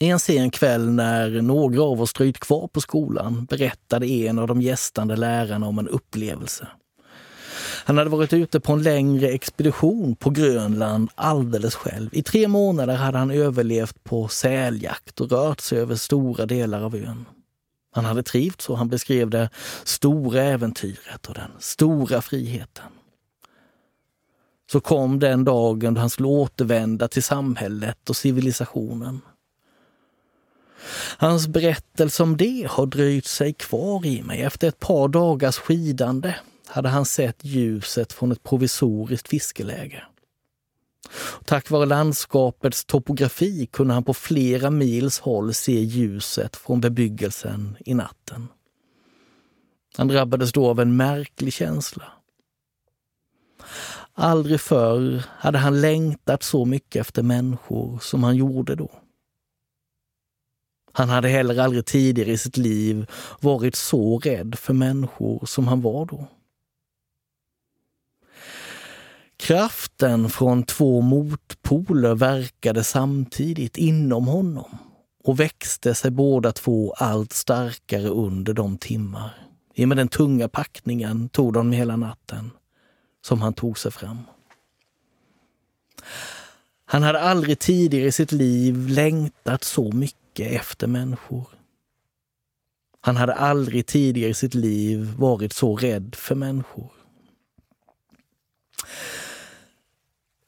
En 0.00 0.18
sen 0.18 0.50
kväll 0.50 0.90
när 0.90 1.42
några 1.42 1.82
av 1.82 2.02
oss 2.02 2.12
dröjt 2.12 2.38
kvar 2.38 2.68
på 2.68 2.80
skolan 2.80 3.44
berättade 3.44 4.06
en 4.06 4.38
av 4.38 4.46
de 4.46 4.62
gästande 4.62 5.16
lärarna 5.16 5.66
om 5.66 5.78
en 5.78 5.88
upplevelse. 5.88 6.68
Han 7.84 7.98
hade 7.98 8.10
varit 8.10 8.32
ute 8.32 8.60
på 8.60 8.72
en 8.72 8.82
längre 8.82 9.28
expedition 9.28 10.16
på 10.16 10.30
Grönland 10.30 11.10
alldeles 11.14 11.74
själv. 11.74 12.08
I 12.12 12.22
tre 12.22 12.48
månader 12.48 12.94
hade 12.94 13.18
han 13.18 13.30
överlevt 13.30 14.04
på 14.04 14.28
säljakt 14.28 15.20
och 15.20 15.30
rört 15.30 15.60
sig 15.60 15.78
över 15.78 15.94
stora 15.94 16.46
delar 16.46 16.82
av 16.82 16.96
ön. 16.96 17.24
Han 17.92 18.04
hade 18.04 18.22
trivts 18.22 18.68
och 18.68 18.78
han 18.78 18.88
beskrev 18.88 19.30
det 19.30 19.50
stora 19.84 20.42
äventyret 20.42 21.26
och 21.26 21.34
den 21.34 21.50
stora 21.58 22.22
friheten. 22.22 22.84
Så 24.72 24.80
kom 24.80 25.18
den 25.18 25.44
dagen 25.44 25.94
då 25.94 26.00
han 26.00 26.10
skulle 26.10 26.28
återvända 26.28 27.08
till 27.08 27.22
samhället 27.22 28.10
och 28.10 28.16
civilisationen. 28.16 29.20
Hans 31.18 31.48
berättelse 31.48 32.22
om 32.22 32.36
det 32.36 32.66
har 32.70 32.86
dröjt 32.86 33.26
sig 33.26 33.52
kvar 33.52 34.06
i 34.06 34.22
mig. 34.22 34.42
Efter 34.42 34.68
ett 34.68 34.80
par 34.80 35.08
dagars 35.08 35.56
skidande 35.56 36.34
hade 36.68 36.88
han 36.88 37.04
sett 37.04 37.44
ljuset 37.44 38.12
från 38.12 38.32
ett 38.32 38.42
provisoriskt 38.42 39.28
fiskeläge. 39.28 40.02
Tack 41.44 41.70
vare 41.70 41.86
landskapets 41.86 42.84
topografi 42.84 43.66
kunde 43.66 43.94
han 43.94 44.04
på 44.04 44.14
flera 44.14 44.70
mils 44.70 45.20
håll 45.20 45.54
se 45.54 45.80
ljuset 45.80 46.56
från 46.56 46.80
bebyggelsen 46.80 47.76
i 47.80 47.94
natten. 47.94 48.48
Han 49.96 50.08
drabbades 50.08 50.52
då 50.52 50.68
av 50.68 50.80
en 50.80 50.96
märklig 50.96 51.52
känsla. 51.52 52.04
Aldrig 54.14 54.60
förr 54.60 55.24
hade 55.28 55.58
han 55.58 55.80
längtat 55.80 56.42
så 56.42 56.64
mycket 56.64 57.00
efter 57.00 57.22
människor 57.22 57.98
som 58.02 58.24
han 58.24 58.36
gjorde 58.36 58.74
då. 58.74 58.90
Han 60.92 61.08
hade 61.08 61.28
heller 61.28 61.58
aldrig 61.58 61.86
tidigare 61.86 62.30
i 62.30 62.38
sitt 62.38 62.56
liv 62.56 63.10
varit 63.40 63.74
så 63.74 64.18
rädd 64.18 64.58
för 64.58 64.72
människor 64.72 65.46
som 65.46 65.68
han 65.68 65.80
var 65.80 66.06
då. 66.06 66.26
Kraften 69.38 70.30
från 70.30 70.62
två 70.62 71.00
motpoler 71.00 72.14
verkade 72.14 72.84
samtidigt 72.84 73.76
inom 73.76 74.26
honom 74.26 74.78
och 75.24 75.40
växte 75.40 75.94
sig 75.94 76.10
båda 76.10 76.52
två 76.52 76.92
allt 76.92 77.32
starkare 77.32 78.08
under 78.08 78.52
de 78.54 78.78
timmar. 78.78 79.48
I 79.74 79.84
och 79.84 79.88
med 79.88 79.96
den 79.96 80.08
tunga 80.08 80.48
packningen 80.48 81.28
tog 81.28 81.52
de 81.52 81.72
hela 81.72 81.96
natten 81.96 82.50
som 83.26 83.42
han 83.42 83.54
tog 83.54 83.78
sig 83.78 83.92
fram. 83.92 84.18
Han 86.84 87.02
hade 87.02 87.20
aldrig 87.20 87.58
tidigare 87.58 88.06
i 88.06 88.12
sitt 88.12 88.32
liv 88.32 88.88
längtat 88.88 89.64
så 89.64 89.92
mycket 89.92 90.52
efter 90.52 90.86
människor. 90.86 91.46
Han 93.00 93.16
hade 93.16 93.34
aldrig 93.34 93.86
tidigare 93.86 94.30
i 94.30 94.34
sitt 94.34 94.54
liv 94.54 95.14
varit 95.18 95.52
så 95.52 95.76
rädd 95.76 96.14
för 96.14 96.34
människor. 96.34 96.90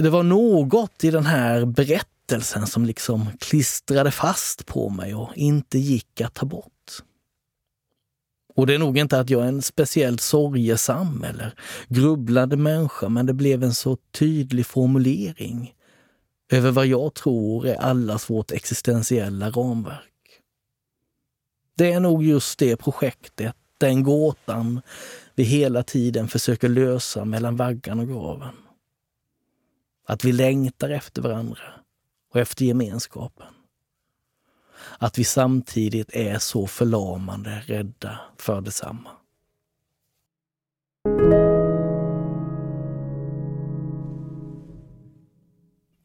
Det 0.03 0.11
var 0.11 0.23
något 0.23 1.05
i 1.05 1.11
den 1.11 1.27
här 1.27 1.65
berättelsen 1.65 2.67
som 2.67 2.85
liksom 2.85 3.27
klistrade 3.39 4.11
fast 4.11 4.67
på 4.67 4.89
mig 4.89 5.15
och 5.15 5.37
inte 5.37 5.79
gick 5.79 6.21
att 6.21 6.35
ta 6.35 6.47
bort. 6.47 6.73
Och 8.55 8.67
det 8.67 8.75
är 8.75 8.79
nog 8.79 8.99
inte 8.99 9.21
att 9.21 9.31
jag 9.31 9.43
är 9.43 9.49
en 9.49 9.63
speciellt 9.63 10.21
sorgesam 10.21 11.25
eller 11.25 11.55
grubblande 11.89 12.57
människa, 12.57 13.09
men 13.09 13.27
det 13.27 13.33
blev 13.33 13.65
en 13.65 13.75
så 13.75 13.97
tydlig 14.13 14.67
formulering 14.67 15.75
över 16.53 16.71
vad 16.71 16.87
jag 16.87 17.15
tror 17.15 17.67
är 17.67 17.77
allas 17.77 18.31
vårt 18.31 18.51
existentiella 18.51 19.51
ramverk. 19.51 20.05
Det 21.75 21.93
är 21.93 22.01
nog 22.01 22.25
just 22.25 22.59
det 22.59 22.77
projektet, 22.77 23.55
den 23.79 24.03
gåtan 24.03 24.81
vi 25.35 25.43
hela 25.43 25.83
tiden 25.83 26.29
försöker 26.29 26.69
lösa 26.69 27.25
mellan 27.25 27.57
vaggan 27.57 28.01
och 28.01 28.09
graven. 28.09 28.55
Att 30.09 30.25
vi 30.25 30.33
längtar 30.33 30.91
efter 30.91 31.23
varandra 31.23 31.63
och 32.33 32.41
efter 32.41 32.65
gemenskapen. 32.65 33.47
Att 34.99 35.19
vi 35.19 35.25
samtidigt 35.25 36.11
är 36.13 36.39
så 36.39 36.67
förlamande 36.67 37.63
rädda 37.67 38.21
för 38.39 38.61
detsamma. 38.61 39.11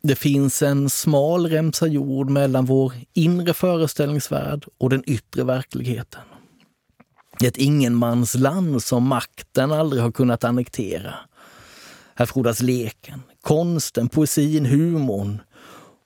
Det 0.03 0.15
finns 0.15 0.61
en 0.61 0.89
smal 0.89 1.47
remsa 1.49 1.87
jord 1.87 2.29
mellan 2.29 2.65
vår 2.65 2.93
inre 3.13 3.53
föreställningsvärld 3.53 4.65
och 4.77 4.89
den 4.89 5.03
yttre 5.09 5.43
verkligheten. 5.43 6.21
Ett 7.43 7.57
ingenmansland 7.57 8.83
som 8.83 9.07
makten 9.07 9.71
aldrig 9.71 10.03
har 10.03 10.11
kunnat 10.11 10.43
annektera. 10.43 11.15
Här 12.15 12.25
frodas 12.25 12.61
leken, 12.61 13.21
konsten, 13.43 14.09
poesin, 14.09 14.65
humorn 14.65 15.41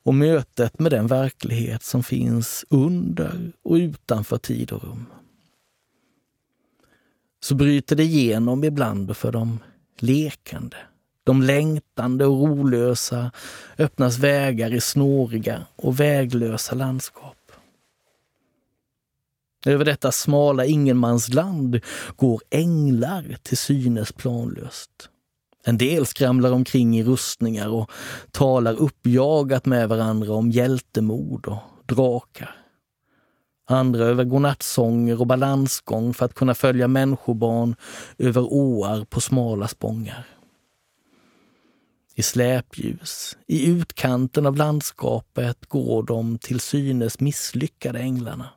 och 0.03 0.13
mötet 0.13 0.79
med 0.79 0.91
den 0.91 1.07
verklighet 1.07 1.83
som 1.83 2.03
finns 2.03 2.65
under 2.69 3.51
och 3.63 3.75
utanför 3.75 4.37
tid 4.37 4.71
och 4.71 4.83
rum. 4.83 5.05
Så 7.39 7.55
bryter 7.55 7.95
det 7.95 8.03
igenom 8.03 8.63
ibland 8.63 9.17
för 9.17 9.31
de 9.31 9.59
lekande. 9.99 10.77
De 11.23 11.41
längtande 11.41 12.25
och 12.25 12.47
rolösa 12.47 13.31
öppnas 13.77 14.17
vägar 14.17 14.73
i 14.73 14.81
snåriga 14.81 15.65
och 15.75 15.99
väglösa 15.99 16.75
landskap. 16.75 17.51
Över 19.65 19.85
detta 19.85 20.11
smala 20.11 20.65
ingenmansland 20.65 21.79
går 22.15 22.41
änglar 22.49 23.37
till 23.43 23.57
synes 23.57 24.11
planlöst. 24.11 25.09
En 25.67 25.77
del 25.77 26.05
skramlar 26.05 26.51
omkring 26.51 26.97
i 26.97 27.03
rustningar 27.03 27.67
och 27.67 27.91
talar 28.31 28.73
uppjagat 28.73 29.65
med 29.65 29.89
varandra 29.89 30.33
om 30.33 30.51
hjältemod 30.51 31.45
och 31.45 31.59
drakar. 31.85 32.55
Andra 33.69 34.05
över 34.05 34.23
godnattsånger 34.23 35.19
och 35.21 35.27
balansgång 35.27 36.13
för 36.13 36.25
att 36.25 36.33
kunna 36.33 36.53
följa 36.53 36.87
människobarn 36.87 37.75
över 38.17 38.53
åar 38.53 39.05
på 39.05 39.21
smala 39.21 39.67
spångar. 39.67 40.27
I 42.15 42.23
släpljus, 42.23 43.37
i 43.47 43.69
utkanten 43.69 44.45
av 44.45 44.55
landskapet 44.55 45.65
går 45.65 46.03
de 46.03 46.37
till 46.37 46.59
synes 46.59 47.19
misslyckade 47.19 47.99
änglarna. 47.99 48.49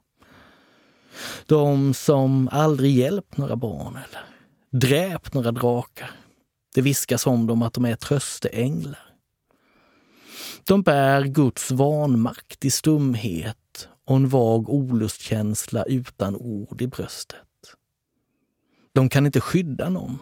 De 1.46 1.94
som 1.94 2.49
aldrig 2.53 2.96
hjälpt 2.96 3.37
några 3.37 3.57
barn 3.57 3.96
eller 3.96 4.25
dräpt 4.70 5.35
några 5.35 5.53
drakar. 5.53 6.11
Det 6.74 6.83
viskas 6.83 7.26
om 7.26 7.46
dem 7.46 7.62
att 7.62 7.74
de 7.74 7.85
är 7.85 7.96
trösteänglar. 7.96 9.11
De 10.64 10.83
bär 10.83 11.24
Guds 11.24 11.70
vanmakt 11.70 12.64
i 12.64 12.70
stumhet 12.70 13.88
och 14.04 14.16
en 14.16 14.28
vag 14.28 14.70
olustkänsla 14.70 15.85
utan 15.85 16.37
ord 16.37 16.83
i 16.83 16.87
bröstet. 16.87 17.37
De 18.92 19.09
kan 19.09 19.26
inte 19.26 19.40
skydda 19.40 19.88
någon. 19.88 20.18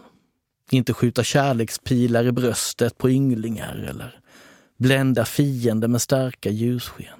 Inte 0.71 0.93
skjuta 0.93 1.23
kärlekspilar 1.23 2.25
i 2.25 2.31
bröstet 2.31 2.97
på 2.97 3.09
ynglingar 3.09 3.75
eller 3.89 4.19
blända 4.77 5.25
fiender 5.25 5.87
med 5.87 6.01
starka 6.01 6.49
ljussken. 6.49 7.19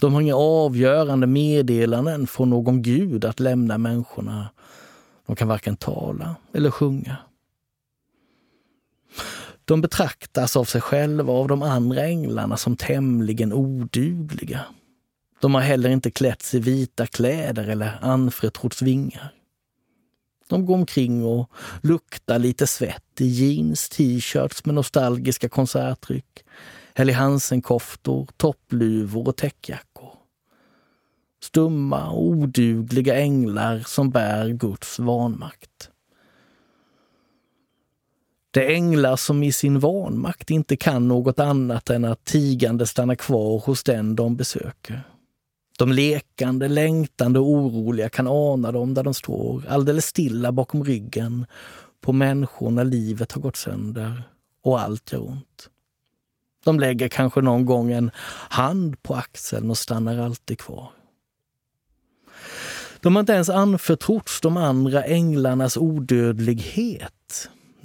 De 0.00 0.14
har 0.14 0.20
inga 0.20 0.36
avgörande 0.36 1.26
meddelanden 1.26 2.26
från 2.26 2.50
någon 2.50 2.82
gud 2.82 3.24
att 3.24 3.40
lämna 3.40 3.78
människorna. 3.78 4.50
De 5.26 5.36
kan 5.36 5.48
varken 5.48 5.76
tala 5.76 6.36
eller 6.52 6.70
sjunga. 6.70 7.16
De 9.66 9.80
betraktas 9.80 10.56
av 10.56 10.64
sig 10.64 10.80
själva 10.80 11.32
och 11.32 11.38
av 11.38 11.48
de 11.48 11.62
andra 11.62 12.02
änglarna 12.02 12.56
som 12.56 12.76
tämligen 12.76 13.52
odugliga. 13.52 14.64
De 15.40 15.54
har 15.54 15.60
heller 15.60 15.90
inte 15.90 16.10
klätts 16.10 16.54
i 16.54 16.58
vita 16.58 17.06
kläder 17.06 17.68
eller 17.68 17.98
anförtrotts 18.02 18.82
vingar. 18.82 19.32
De 20.48 20.66
går 20.66 20.74
omkring 20.74 21.24
och 21.24 21.50
luktar 21.82 22.38
lite 22.38 22.66
svett 22.66 23.20
i 23.20 23.26
jeans, 23.26 23.88
t-shirts 23.88 24.64
med 24.64 24.74
nostalgiska 24.74 25.48
konserttryck, 25.48 26.44
Helly 26.94 27.12
Hansen-koftor, 27.12 28.28
toppluvor 28.36 29.28
och 29.28 29.36
täckjackor. 29.36 30.12
Stumma 31.42 32.10
och 32.10 32.22
odugliga 32.26 33.16
änglar 33.16 33.82
som 33.86 34.10
bär 34.10 34.48
Guds 34.48 34.98
vanmakt. 34.98 35.90
Det 38.56 38.64
är 38.64 38.70
änglar 38.70 39.16
som 39.16 39.42
i 39.42 39.52
sin 39.52 39.78
vanmakt 39.78 40.50
inte 40.50 40.76
kan 40.76 41.08
något 41.08 41.40
annat 41.40 41.90
än 41.90 42.04
att 42.04 42.24
tigande 42.24 42.86
stanna 42.86 43.16
kvar 43.16 43.58
hos 43.58 43.82
den 43.84 44.16
de 44.16 44.36
besöker. 44.36 45.02
De 45.78 45.92
lekande, 45.92 46.68
längtande 46.68 47.38
och 47.38 47.46
oroliga 47.46 48.08
kan 48.08 48.26
ana 48.26 48.72
dem 48.72 48.94
där 48.94 49.02
de 49.02 49.14
står, 49.14 49.66
alldeles 49.68 50.06
stilla 50.06 50.52
bakom 50.52 50.84
ryggen 50.84 51.46
på 52.00 52.12
människor 52.12 52.70
när 52.70 52.84
livet 52.84 53.32
har 53.32 53.40
gått 53.40 53.56
sönder 53.56 54.22
och 54.62 54.80
allt 54.80 55.12
gör 55.12 55.28
ont. 55.28 55.70
De 56.64 56.80
lägger 56.80 57.08
kanske 57.08 57.40
någon 57.40 57.64
gång 57.64 57.92
en 57.92 58.10
hand 58.48 59.02
på 59.02 59.14
axeln 59.14 59.70
och 59.70 59.78
stannar 59.78 60.18
alltid 60.18 60.58
kvar. 60.58 60.90
De 63.00 63.16
har 63.16 63.20
inte 63.20 63.32
ens 63.32 63.48
anförtrotts 63.48 64.40
de 64.40 64.56
andra 64.56 65.04
änglarnas 65.04 65.76
odödlighet. 65.76 67.12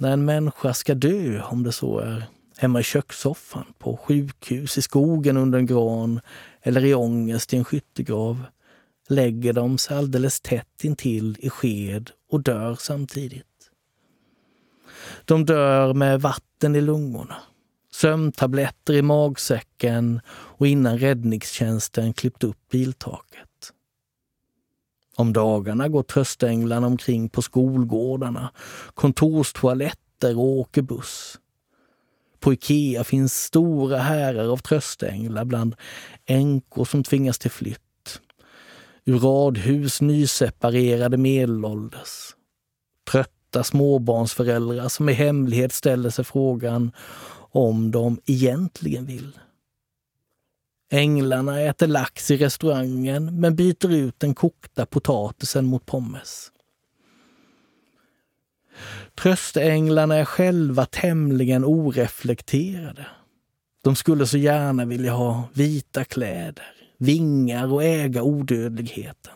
När 0.02 0.12
en 0.12 0.24
människa 0.24 0.74
ska 0.74 0.94
dö, 0.94 1.42
om 1.42 1.62
det 1.62 1.72
så 1.72 1.98
är 1.98 2.24
hemma 2.58 2.80
i 2.80 2.82
kökssoffan, 2.82 3.64
på 3.78 3.96
sjukhus, 3.96 4.78
i 4.78 4.82
skogen 4.82 5.36
under 5.36 5.58
en 5.58 5.66
gran 5.66 6.20
eller 6.62 6.84
i 6.84 6.94
ångest 6.94 7.54
i 7.54 7.56
en 7.56 7.64
skyttegrav, 7.64 8.44
lägger 9.08 9.52
de 9.52 9.78
sig 9.78 9.96
alldeles 9.96 10.40
tätt 10.40 10.84
intill 10.84 11.36
i 11.40 11.50
sked 11.50 12.10
och 12.30 12.42
dör 12.42 12.74
samtidigt. 12.74 13.70
De 15.24 15.46
dör 15.46 15.94
med 15.94 16.20
vatten 16.20 16.76
i 16.76 16.80
lungorna, 16.80 17.36
sömntabletter 17.92 18.94
i 18.94 19.02
magsäcken 19.02 20.20
och 20.28 20.66
innan 20.66 20.98
räddningstjänsten 20.98 22.12
klippt 22.12 22.44
upp 22.44 22.68
biltaket. 22.70 23.51
Om 25.16 25.32
dagarna 25.32 25.88
går 25.88 26.02
tröstänglarna 26.02 26.86
omkring 26.86 27.28
på 27.28 27.42
skolgårdarna, 27.42 28.50
kontorstoaletter 28.94 30.38
och 30.38 30.44
åker 30.44 30.82
buss. 30.82 31.38
På 32.40 32.52
Ikea 32.52 33.04
finns 33.04 33.44
stora 33.44 33.98
härar 33.98 34.48
av 34.48 34.56
tröstänglar 34.56 35.44
bland 35.44 35.74
änkor 36.26 36.84
som 36.84 37.04
tvingas 37.04 37.38
till 37.38 37.50
flytt. 37.50 38.20
Ur 39.04 39.18
radhus 39.18 40.00
nyseparerade 40.00 41.16
medelålders. 41.16 42.36
Trötta 43.10 43.64
småbarnsföräldrar 43.64 44.88
som 44.88 45.08
i 45.08 45.12
hemlighet 45.12 45.72
ställer 45.72 46.10
sig 46.10 46.24
frågan 46.24 46.92
om 47.50 47.90
de 47.90 48.20
egentligen 48.26 49.06
vill. 49.06 49.38
Änglarna 50.94 51.60
äter 51.60 51.86
lax 51.86 52.30
i 52.30 52.36
restaurangen 52.36 53.40
men 53.40 53.56
byter 53.56 53.92
ut 53.92 54.20
den 54.20 54.34
kokta 54.34 54.86
potatisen 54.86 55.66
mot 55.66 55.86
pommes. 55.86 56.52
Tröstänglarna 59.14 60.16
är 60.16 60.24
själva 60.24 60.86
tämligen 60.86 61.64
oreflekterade. 61.64 63.06
De 63.82 63.96
skulle 63.96 64.26
så 64.26 64.38
gärna 64.38 64.84
vilja 64.84 65.12
ha 65.12 65.48
vita 65.52 66.04
kläder, 66.04 66.74
vingar 66.98 67.72
och 67.72 67.84
äga 67.84 68.22
odödligheten. 68.22 69.34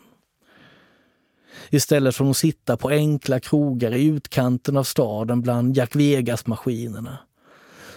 Istället 1.71 2.17
för 2.17 2.31
att 2.31 2.37
sitta 2.37 2.77
på 2.77 2.89
enkla 2.89 3.41
krogar 3.41 3.95
i 3.95 4.07
utkanten 4.07 4.77
av 4.77 4.85
staden 4.85 5.43
bland 5.43 5.77
Jack 5.77 5.97
Vegas-maskinerna 5.97 7.19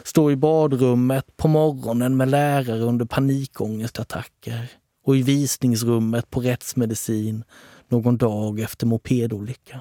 Stå 0.04 0.32
i 0.32 0.36
badrummet 0.36 1.38
på 1.38 1.48
morgonen 1.48 2.18
med 2.18 2.30
lärare 2.30 2.82
under 2.82 3.06
panikångestattacker 3.06 4.72
och 5.04 5.18
i 5.18 5.22
visningsrummet 5.22 6.30
på 6.30 6.42
rättsmedicin 6.42 7.44
någon 7.88 8.18
dag 8.18 8.60
efter 8.60 8.88
mopedolyckan. 8.88 9.80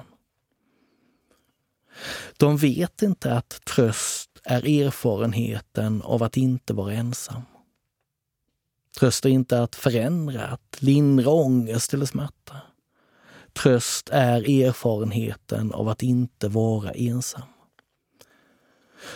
De 2.37 2.57
vet 2.57 3.01
inte 3.01 3.33
att 3.33 3.61
tröst 3.65 4.29
är 4.43 4.81
erfarenheten 4.83 6.01
av 6.01 6.23
att 6.23 6.37
inte 6.37 6.73
vara 6.73 6.93
ensam. 6.93 7.41
Tröst 8.99 9.25
är 9.25 9.29
inte 9.29 9.63
att 9.63 9.75
förändra, 9.75 10.47
att 10.47 10.77
lindra 10.81 11.29
ångest 11.29 11.93
eller 11.93 12.05
smärta. 12.05 12.55
Tröst 13.53 14.09
är 14.09 14.63
erfarenheten 14.63 15.73
av 15.73 15.89
att 15.89 16.03
inte 16.03 16.47
vara 16.47 16.91
ensam 16.91 17.41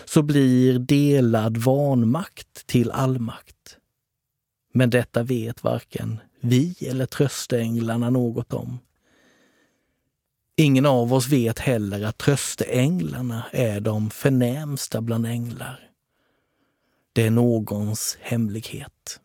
så 0.05 0.21
blir 0.21 0.79
delad 0.79 1.57
vanmakt 1.57 2.67
till 2.67 2.91
allmakt. 2.91 3.77
Men 4.73 4.89
detta 4.89 5.23
vet 5.23 5.63
varken 5.63 6.19
vi 6.41 6.75
eller 6.81 7.05
tröstänglarna 7.05 8.09
något 8.09 8.53
om. 8.53 8.79
Ingen 10.55 10.85
av 10.85 11.13
oss 11.13 11.27
vet 11.27 11.59
heller 11.59 12.05
att 12.05 12.17
tröstänglarna 12.17 13.45
är 13.51 13.79
de 13.79 14.09
förnämsta 14.09 15.01
bland 15.01 15.25
änglar. 15.25 15.89
Det 17.13 17.21
är 17.27 17.31
någons 17.31 18.17
hemlighet. 18.21 19.19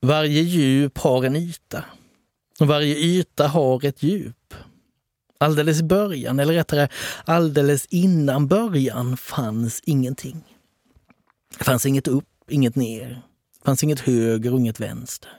Varje 0.00 0.40
djup 0.40 0.98
har 0.98 1.24
en 1.24 1.36
yta. 1.36 1.84
Och 2.60 2.66
varje 2.66 2.96
yta 2.96 3.48
har 3.48 3.84
ett 3.84 4.02
djup. 4.02 4.54
Alldeles 5.38 5.80
i 5.80 5.82
början, 5.82 6.40
eller 6.40 6.54
rättare 6.54 6.88
alldeles 7.24 7.86
innan 7.86 8.48
början, 8.48 9.16
fanns 9.16 9.80
ingenting. 9.84 10.44
Det 11.58 11.64
fanns 11.64 11.86
inget 11.86 12.08
upp, 12.08 12.28
inget 12.50 12.76
ner. 12.76 13.08
Det 13.58 13.64
fanns 13.64 13.82
inget 13.82 14.00
höger 14.00 14.52
och 14.52 14.60
inget 14.60 14.80
vänster. 14.80 15.30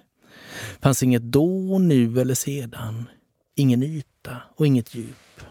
Det 0.76 0.82
fanns 0.82 1.04
inget 1.04 1.21
då, 1.21 1.80
nu 1.80 2.21
eller 2.21 2.36
sedan. 2.36 3.10
Ingen 3.56 3.84
yta 3.84 4.38
och 4.56 4.67
inget 4.67 4.95
djup. 4.95 5.41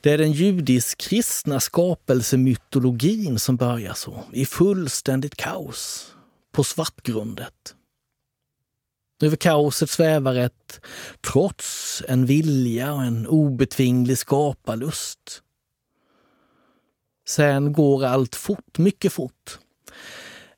Det 0.00 0.10
är 0.10 0.18
den 0.18 0.32
judisk-kristna 0.32 1.60
skapelsemytologin 1.60 3.38
som 3.38 3.56
börjar 3.56 3.94
så, 3.94 4.24
i 4.32 4.46
fullständigt 4.46 5.36
kaos, 5.36 6.12
på 6.52 6.64
svartgrundet. 6.64 7.74
Över 9.22 9.36
kaoset 9.36 9.90
svävar 9.90 10.34
ett 10.34 10.80
trots, 11.32 12.02
en 12.08 12.26
vilja 12.26 12.92
och 12.92 13.02
en 13.02 13.26
obetvinglig 13.26 14.18
skaparlust. 14.18 15.42
Sen 17.28 17.72
går 17.72 18.04
allt 18.04 18.34
fort, 18.34 18.78
mycket 18.78 19.12
fort. 19.12 19.58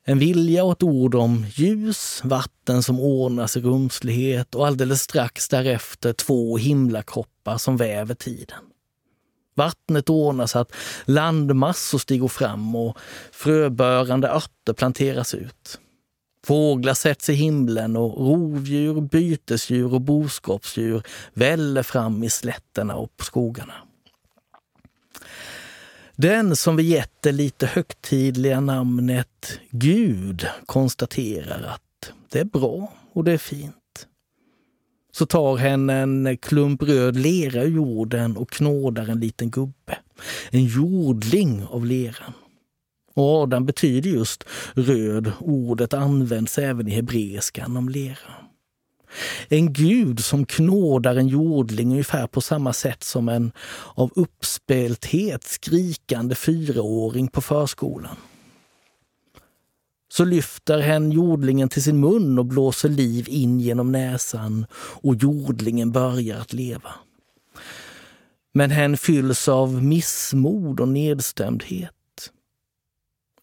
En 0.03 0.19
vilja 0.19 0.63
och 0.63 0.71
ett 0.71 0.83
ord 0.83 1.15
om 1.15 1.45
ljus, 1.53 2.21
vatten 2.23 2.83
som 2.83 2.99
ordnas 2.99 3.57
i 3.57 3.61
rumslighet 3.61 4.55
och 4.55 4.67
alldeles 4.67 5.01
strax 5.01 5.49
därefter 5.49 6.13
två 6.13 6.57
himlakroppar 6.57 7.57
som 7.57 7.77
väver 7.77 8.15
tiden. 8.15 8.59
Vattnet 9.55 10.09
ordnar 10.09 10.47
så 10.47 10.59
att 10.59 10.73
landmassor 11.05 11.97
stiger 11.97 12.27
fram 12.27 12.75
och 12.75 12.97
fröbörande 13.31 14.29
örter 14.29 14.73
planteras 14.73 15.33
ut. 15.33 15.79
Fåglar 16.45 16.93
sätts 16.93 17.29
i 17.29 17.33
himlen 17.33 17.95
och 17.95 18.27
rovdjur, 18.27 19.01
bytesdjur 19.01 19.93
och 19.93 20.01
boskapsdjur 20.01 21.03
väller 21.33 21.83
fram 21.83 22.23
i 22.23 22.29
slätterna 22.29 22.95
och 22.95 23.17
på 23.17 23.23
skogarna. 23.23 23.73
Den 26.15 26.55
som 26.55 26.75
vi 26.75 26.83
gett 26.83 27.21
det 27.21 27.31
lite 27.31 27.65
högtidliga 27.65 28.59
namnet 28.59 29.59
Gud 29.69 30.47
konstaterar 30.65 31.63
att 31.63 32.13
det 32.29 32.39
är 32.39 32.45
bra 32.45 32.93
och 33.13 33.23
det 33.23 33.31
är 33.31 33.37
fint. 33.37 33.75
Så 35.11 35.25
tar 35.25 35.57
hen 35.57 35.89
en 35.89 36.37
klump 36.37 36.83
röd 36.83 37.15
lera 37.15 37.63
ur 37.63 37.75
jorden 37.75 38.37
och 38.37 38.49
knådar 38.49 39.09
en 39.09 39.19
liten 39.19 39.49
gubbe. 39.49 39.97
En 40.49 40.65
jordling 40.65 41.65
av 41.69 41.85
leran. 41.85 42.33
Och 43.13 43.43
Adam 43.43 43.65
betyder 43.65 44.09
just 44.09 44.43
röd. 44.73 45.31
Ordet 45.39 45.93
används 45.93 46.57
även 46.57 46.87
i 46.87 46.91
hebreiskan 46.91 47.77
om 47.77 47.89
lera. 47.89 48.33
En 49.49 49.73
gud 49.73 50.19
som 50.19 50.45
knådar 50.45 51.15
en 51.15 51.27
jordling 51.27 51.91
ungefär 51.91 52.27
på 52.27 52.41
samma 52.41 52.73
sätt 52.73 53.03
som 53.03 53.29
en 53.29 53.51
av 53.95 54.11
uppspelthet 54.15 55.43
skrikande 55.43 56.35
fyraåring 56.35 57.27
på 57.27 57.41
förskolan. 57.41 58.15
Så 60.13 60.25
lyfter 60.25 60.79
hen 60.79 61.11
jordlingen 61.11 61.69
till 61.69 61.83
sin 61.83 61.99
mun 61.99 62.39
och 62.39 62.45
blåser 62.45 62.89
liv 62.89 63.25
in 63.29 63.59
genom 63.59 63.91
näsan 63.91 64.65
och 64.73 65.15
jordlingen 65.15 65.91
börjar 65.91 66.39
att 66.39 66.53
leva. 66.53 66.91
Men 68.53 68.71
hen 68.71 68.97
fylls 68.97 69.47
av 69.47 69.83
missmod 69.83 70.79
och 70.79 70.87
nedstämdhet. 70.87 71.91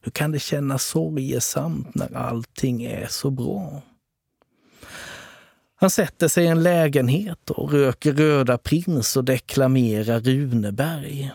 Hur 0.09 0.12
kan 0.12 0.33
det 0.33 0.38
kännas 0.38 0.85
sorgesamt 0.85 1.94
när 1.94 2.16
allting 2.16 2.85
är 2.85 3.07
så 3.11 3.31
bra? 3.31 3.83
Han 5.75 5.90
sätter 5.90 6.29
sig 6.29 6.44
i 6.44 6.49
en 6.49 6.62
lägenhet 6.62 7.51
och 7.51 7.73
röker 7.73 8.12
Röda 8.12 8.59
prins 8.59 9.16
och 9.16 9.25
deklamerar 9.25 10.21
Runeberg. 10.21 11.33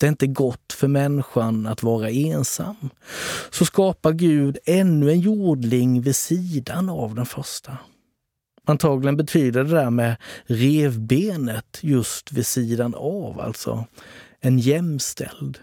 Det 0.00 0.06
är 0.06 0.08
inte 0.08 0.26
gott 0.26 0.72
för 0.72 0.88
människan 0.88 1.66
att 1.66 1.82
vara 1.82 2.10
ensam. 2.10 2.90
Så 3.50 3.64
skapar 3.64 4.12
Gud 4.12 4.58
ännu 4.64 5.10
en 5.10 5.20
jordling 5.20 6.02
vid 6.02 6.16
sidan 6.16 6.88
av 6.88 7.14
den 7.14 7.26
första. 7.26 7.78
Antagligen 8.64 9.16
betyder 9.16 9.64
det 9.64 9.70
där 9.70 9.90
med 9.90 10.16
revbenet 10.44 11.78
just 11.80 12.32
vid 12.32 12.46
sidan 12.46 12.94
av, 12.94 13.40
alltså 13.40 13.84
En 14.40 14.58
jämställd. 14.58 15.58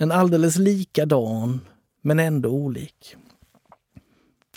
En 0.00 0.12
alldeles 0.12 0.56
likadan, 0.56 1.60
men 2.02 2.18
ändå 2.18 2.48
olik. 2.48 3.16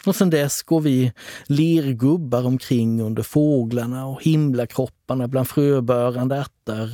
Och 0.05 0.15
sen 0.15 0.29
dess 0.29 0.63
går 0.63 0.81
vi 0.81 1.13
lergubbar 1.45 2.45
omkring 2.45 3.01
under 3.01 3.23
fåglarna 3.23 4.05
och 4.05 4.23
himlakropparna 4.23 5.27
bland 5.27 5.47
fröbörande 5.47 6.35
ärtor 6.35 6.89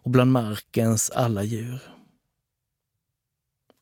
och 0.00 0.10
bland 0.10 0.32
markens 0.32 1.10
alla 1.10 1.42
djur. 1.42 1.80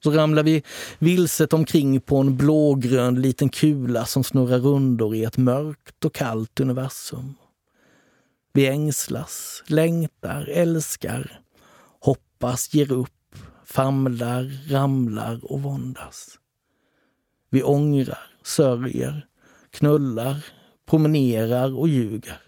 Så 0.05 0.11
ramlar 0.11 0.43
vi 0.43 0.63
vilset 0.99 1.53
omkring 1.53 2.01
på 2.01 2.17
en 2.17 2.37
blågrön 2.37 3.21
liten 3.21 3.49
kula 3.49 4.07
som 4.07 4.25
snurrar 4.25 4.59
rundor 4.59 5.15
i 5.15 5.25
ett 5.25 5.37
mörkt 5.37 6.05
och 6.05 6.15
kallt 6.15 6.61
universum. 6.61 7.35
Vi 8.53 8.67
ängslas, 8.67 9.63
längtar, 9.67 10.49
älskar, 10.49 11.41
hoppas, 12.01 12.75
ger 12.75 12.93
upp, 12.93 13.16
famlar, 13.67 14.71
ramlar 14.71 15.41
och 15.53 15.63
våndas. 15.63 16.39
Vi 17.51 17.63
ångrar, 17.63 18.31
sörjer, 18.43 19.27
knullar, 19.71 20.47
promenerar 20.87 21.79
och 21.79 21.89
ljuger. 21.89 22.41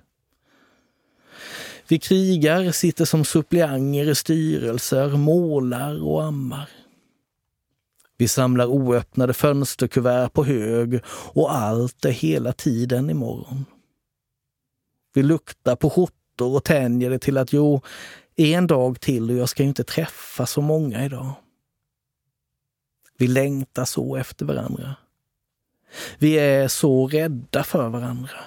Vi 1.89 1.99
krigar, 1.99 2.73
sitter 2.73 3.05
som 3.05 3.25
suppleanter 3.25 4.11
i 4.11 4.15
styrelser, 4.15 5.09
målar 5.09 6.03
och 6.03 6.25
ammar. 6.25 6.69
Vi 8.17 8.29
samlar 8.29 8.67
oöppnade 8.67 9.35
fönsterkuvert 9.35 10.29
på 10.29 10.45
hög 10.45 11.01
och 11.09 11.55
allt 11.55 12.05
är 12.05 12.11
hela 12.11 12.53
tiden 12.53 13.11
imorgon. 13.11 13.65
Vi 15.15 15.23
luktar 15.23 15.77
på 15.77 15.91
skjortor 15.91 16.57
och 16.57 16.65
tänjer 16.65 17.11
det 17.11 17.19
till 17.19 17.39
att 17.39 17.53
jo, 17.53 17.81
en 18.39 18.67
dag 18.67 19.01
till 19.01 19.31
och 19.31 19.37
jag 19.37 19.49
ska 19.49 19.63
ju 19.63 19.69
inte 19.69 19.85
träffa 19.85 20.47
så 20.47 20.61
många 20.61 21.05
idag. 21.05 21.33
Vi 23.19 23.27
längtar 23.27 23.85
så 23.85 24.17
efter 24.17 24.47
varandra. 24.47 24.95
Vi 26.19 26.39
är 26.39 26.69
så 26.69 27.07
rädda 27.09 27.65
för 27.65 27.89
varandra. 27.89 28.39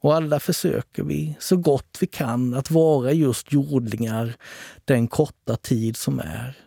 Och 0.00 0.14
alla 0.14 0.40
försöker 0.40 1.02
vi 1.02 1.36
så 1.40 1.56
gott 1.56 1.98
vi 2.00 2.06
kan 2.06 2.54
att 2.54 2.70
vara 2.70 3.12
just 3.12 3.52
jordlingar 3.52 4.34
den 4.84 5.08
korta 5.08 5.56
tid 5.56 5.96
som 5.96 6.18
är. 6.18 6.58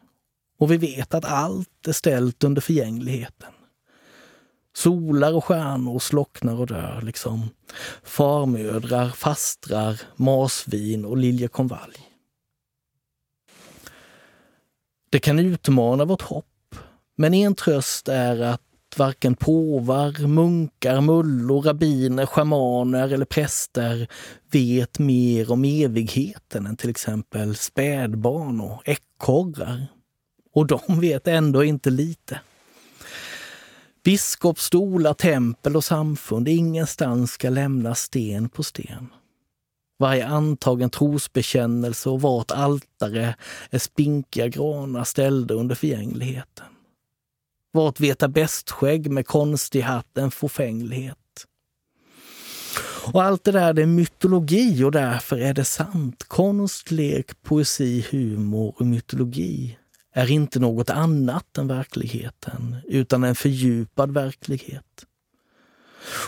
Och 0.57 0.71
vi 0.71 0.77
vet 0.77 1.13
att 1.13 1.25
allt 1.25 1.87
är 1.87 1.91
ställt 1.91 2.43
under 2.43 2.61
förgängligheten. 2.61 3.51
Solar 4.85 5.33
och 5.33 5.45
stjärnor 5.45 5.99
slocknar 5.99 6.59
och 6.59 6.67
dör, 6.67 7.01
liksom 7.03 7.49
farmödrar, 8.03 9.09
fastrar, 9.09 10.01
masvin 10.15 11.05
och 11.05 11.17
liljekonvalj. 11.17 11.97
Det 15.09 15.19
kan 15.19 15.39
utmana 15.39 16.05
vårt 16.05 16.21
hopp, 16.21 16.75
men 17.15 17.33
en 17.33 17.55
tröst 17.55 18.07
är 18.07 18.41
att 18.41 18.61
varken 18.97 19.35
påvar, 19.35 20.27
munkar, 20.27 21.01
mullor, 21.01 21.61
rabbiner, 21.61 22.25
schamaner 22.25 23.13
eller 23.13 23.25
präster 23.25 24.07
vet 24.51 24.99
mer 24.99 25.51
om 25.51 25.65
evigheten 25.65 26.65
än 26.65 26.77
till 26.77 26.89
exempel 26.89 27.55
spädbarn 27.55 28.61
och 28.61 28.81
ekorrar. 28.85 29.87
Och 30.53 30.67
de 30.67 30.99
vet 30.99 31.27
ändå 31.27 31.63
inte 31.63 31.89
lite. 31.89 32.39
Biskopsstolar, 34.05 35.13
tempel 35.13 35.75
och 35.75 35.83
samfund, 35.83 36.47
ingenstans 36.47 37.31
ska 37.31 37.49
lämna 37.49 37.95
sten 37.95 38.49
på 38.49 38.63
sten. 38.63 39.07
Varje 39.99 40.27
antagen 40.27 40.89
trosbekännelse 40.89 42.09
och 42.09 42.21
vart 42.21 42.51
altare 42.51 43.35
är 43.69 43.79
spinkiga 43.79 44.47
granar 44.47 45.03
ställda 45.03 45.53
under 45.53 45.75
förgängligheten. 45.75 46.65
Vart 47.73 47.99
veta 47.99 48.27
bäst-skägg 48.27 49.11
med 49.11 49.27
konstig 49.27 49.81
hatt 49.81 50.17
en 50.17 50.31
fåfänglighet. 50.31 51.17
Och 53.13 53.23
allt 53.23 53.43
det 53.43 53.51
där 53.51 53.73
det 53.73 53.81
är 53.81 53.85
mytologi 53.85 54.83
och 54.83 54.91
därför 54.91 55.37
är 55.37 55.53
det 55.53 55.65
sant. 55.65 56.23
Konst, 56.23 56.91
lek, 56.91 57.43
poesi, 57.43 58.05
humor 58.11 58.75
och 58.77 58.85
mytologi 58.85 59.77
är 60.17 60.31
inte 60.31 60.59
något 60.59 60.89
annat 60.89 61.57
än 61.57 61.67
verkligheten, 61.67 62.75
utan 62.85 63.23
en 63.23 63.35
fördjupad 63.35 64.13
verklighet. 64.13 65.05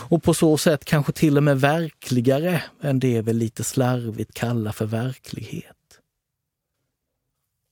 Och 0.08 0.22
på 0.22 0.34
så 0.34 0.58
sätt 0.58 0.84
kanske 0.84 1.12
till 1.12 1.36
och 1.36 1.42
med 1.42 1.60
verkligare 1.60 2.62
än 2.80 2.98
det 2.98 3.22
vi 3.22 3.32
lite 3.32 3.64
slarvigt 3.64 4.34
kallar 4.34 4.72
för 4.72 4.86
verklighet. 4.86 5.76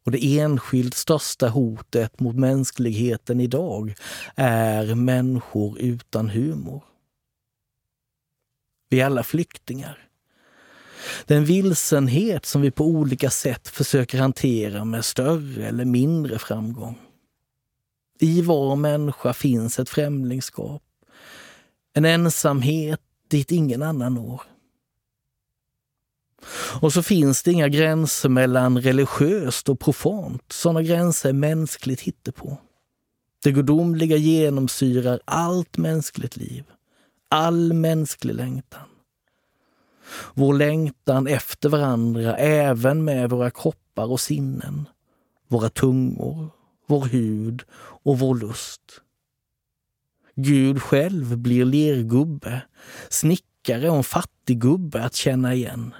Och 0.04 0.12
det 0.12 0.38
enskilt 0.38 0.94
största 0.94 1.48
hotet 1.48 2.20
mot 2.20 2.36
mänskligheten 2.36 3.40
idag 3.40 3.94
är 4.34 4.94
människor 4.94 5.78
utan 5.78 6.30
humor. 6.30 6.84
Vi 8.88 9.00
är 9.00 9.06
alla 9.06 9.22
flyktingar. 9.22 10.05
Den 11.26 11.44
vilsenhet 11.44 12.46
som 12.46 12.62
vi 12.62 12.70
på 12.70 12.84
olika 12.84 13.30
sätt 13.30 13.68
försöker 13.68 14.18
hantera 14.18 14.84
med 14.84 15.04
större 15.04 15.66
eller 15.66 15.84
mindre 15.84 16.38
framgång. 16.38 16.98
I 18.18 18.42
var 18.42 18.76
människa 18.76 19.32
finns 19.32 19.78
ett 19.78 19.88
främlingskap. 19.88 20.82
En 21.94 22.04
ensamhet 22.04 23.00
dit 23.28 23.52
ingen 23.52 23.82
annan 23.82 24.14
når. 24.14 24.42
Och 26.80 26.92
så 26.92 27.02
finns 27.02 27.42
det 27.42 27.52
inga 27.52 27.68
gränser 27.68 28.28
mellan 28.28 28.80
religiöst 28.80 29.68
och 29.68 29.80
profant. 29.80 30.52
Sådana 30.52 30.82
gränser 30.82 31.28
är 31.28 31.32
mänskligt 31.32 32.00
hittepå. 32.00 32.58
Det 33.42 33.52
gudomliga 33.52 34.16
genomsyrar 34.16 35.20
allt 35.24 35.76
mänskligt 35.76 36.36
liv. 36.36 36.64
All 37.28 37.72
mänsklig 37.72 38.34
längtan. 38.34 38.88
Vår 40.34 40.54
längtan 40.54 41.26
efter 41.26 41.68
varandra 41.68 42.36
även 42.36 43.04
med 43.04 43.30
våra 43.30 43.50
kroppar 43.50 44.12
och 44.12 44.20
sinnen. 44.20 44.88
Våra 45.48 45.68
tungor, 45.68 46.50
vår 46.86 47.04
hud 47.04 47.62
och 47.78 48.18
vår 48.18 48.34
lust. 48.34 49.00
Gud 50.34 50.82
själv 50.82 51.38
blir 51.38 51.64
lergubbe, 51.64 52.62
snickare 53.08 53.90
och 53.90 53.96
en 53.96 54.04
fattiggubbe 54.04 55.04
att 55.04 55.14
känna 55.14 55.54
igen. 55.54 55.94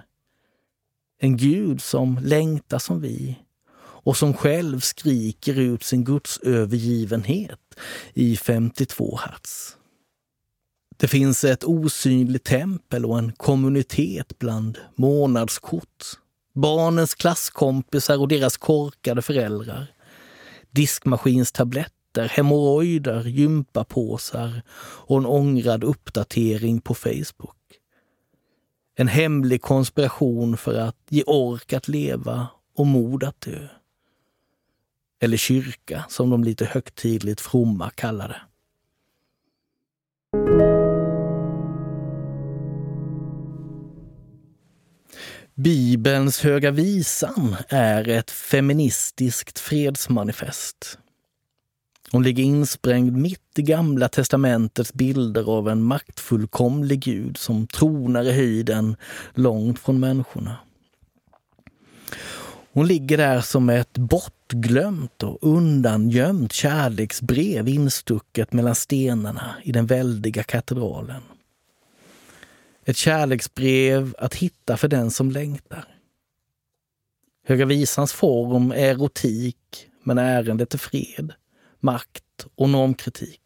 En 1.18 1.36
Gud 1.36 1.82
som 1.82 2.18
längtar 2.22 2.78
som 2.78 3.00
vi 3.00 3.38
och 3.78 4.16
som 4.16 4.34
själv 4.34 4.80
skriker 4.80 5.60
ut 5.60 5.82
sin 5.82 6.04
gudsövergivenhet 6.04 7.60
i 8.14 8.36
52 8.36 9.18
hertz. 9.22 9.75
Det 10.98 11.08
finns 11.08 11.44
ett 11.44 11.64
osynligt 11.64 12.44
tempel 12.44 13.04
och 13.04 13.18
en 13.18 13.32
kommunitet 13.32 14.38
bland 14.38 14.78
månadskort. 14.94 16.04
Barnens 16.54 17.14
klasskompisar 17.14 18.18
och 18.20 18.28
deras 18.28 18.56
korkade 18.56 19.22
föräldrar. 19.22 19.86
Diskmaskinstabletter, 20.70 22.28
hemorrojder, 22.28 23.24
gympapåsar 23.24 24.62
och 24.78 25.18
en 25.18 25.26
ångrad 25.26 25.84
uppdatering 25.84 26.80
på 26.80 26.94
Facebook. 26.94 27.56
En 28.94 29.08
hemlig 29.08 29.62
konspiration 29.62 30.56
för 30.56 30.74
att 30.74 30.96
ge 31.08 31.22
ork 31.22 31.72
att 31.72 31.88
leva 31.88 32.48
och 32.76 32.86
mod 32.86 33.24
att 33.24 33.40
dö. 33.40 33.68
Eller 35.20 35.36
kyrka, 35.36 36.04
som 36.08 36.30
de 36.30 36.44
lite 36.44 36.64
högtidligt 36.64 37.40
fromma 37.40 37.90
kallar 37.90 38.28
det. 38.28 38.40
Bibelns 45.58 46.40
Höga 46.40 46.70
visan 46.70 47.56
är 47.68 48.08
ett 48.08 48.30
feministiskt 48.30 49.58
fredsmanifest. 49.58 50.98
Hon 52.10 52.22
ligger 52.22 52.44
insprängd 52.44 53.16
mitt 53.16 53.58
i 53.58 53.62
Gamla 53.62 54.08
testamentets 54.08 54.94
bilder 54.94 55.50
av 55.50 55.68
en 55.68 55.82
maktfullkomlig 55.82 57.00
Gud 57.00 57.36
som 57.36 57.66
tronar 57.66 58.24
i 58.24 58.32
höjden 58.32 58.96
långt 59.34 59.78
från 59.78 60.00
människorna. 60.00 60.56
Hon 62.72 62.86
ligger 62.86 63.16
där 63.16 63.40
som 63.40 63.70
ett 63.70 63.98
bortglömt 63.98 65.22
och 65.22 65.38
undangömt 65.40 66.52
kärleksbrev 66.52 67.68
instucket 67.68 68.52
mellan 68.52 68.74
stenarna 68.74 69.56
i 69.62 69.72
den 69.72 69.86
väldiga 69.86 70.42
katedralen. 70.42 71.22
Ett 72.88 72.96
kärleksbrev 72.96 74.14
att 74.18 74.34
hitta 74.34 74.76
för 74.76 74.88
den 74.88 75.10
som 75.10 75.30
längtar. 75.30 75.84
Höga 77.46 77.66
visans 77.66 78.12
form 78.12 78.70
är 78.70 78.76
erotik, 78.76 79.88
men 80.02 80.18
ärendet 80.18 80.74
är 80.74 80.78
fred, 80.78 81.32
makt 81.80 82.46
och 82.54 82.68
normkritik. 82.68 83.40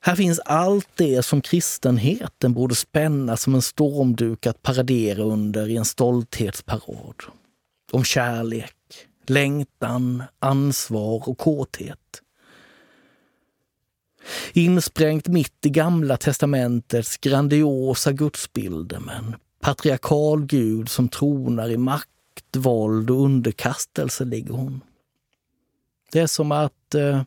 Här 0.00 0.16
finns 0.16 0.38
allt 0.38 0.88
det 0.94 1.22
som 1.22 1.40
kristenheten 1.40 2.52
borde 2.52 2.74
spänna 2.74 3.36
som 3.36 3.54
en 3.54 3.62
stormduk 3.62 4.46
att 4.46 4.62
paradera 4.62 5.22
under 5.22 5.68
i 5.68 5.76
en 5.76 5.84
stolthetsparad. 5.84 7.22
Om 7.92 8.04
kärlek, 8.04 8.76
längtan, 9.26 10.22
ansvar 10.38 11.28
och 11.28 11.38
kåthet. 11.38 12.22
Insprängt 14.52 15.28
mitt 15.28 15.66
i 15.66 15.70
Gamla 15.70 16.16
testamentets 16.16 17.16
grandiosa 17.16 18.12
gudsbilder 18.12 19.00
med 19.00 19.16
en 19.16 19.36
patriarkal 19.60 20.46
gud 20.46 20.88
som 20.88 21.08
tronar 21.08 21.70
i 21.70 21.76
makt, 21.76 22.08
våld 22.56 23.10
och 23.10 23.24
underkastelse 23.24 24.24
ligger 24.24 24.52
hon. 24.52 24.80
Det 26.12 26.20
är 26.20 26.26
som 26.26 26.52
att 26.52 26.94
eh, 26.94 27.22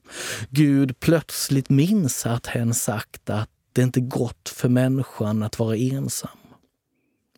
Gud 0.49 0.99
plötsligt 0.99 1.69
minns 1.69 2.25
att 2.25 2.47
hen 2.47 2.73
sagt 2.73 3.29
att 3.29 3.49
det 3.73 3.81
inte 3.81 3.99
är 3.99 4.05
gott 4.05 4.49
för 4.49 4.69
människan 4.69 5.43
att 5.43 5.60
vara 5.60 5.77
ensam. 5.77 6.38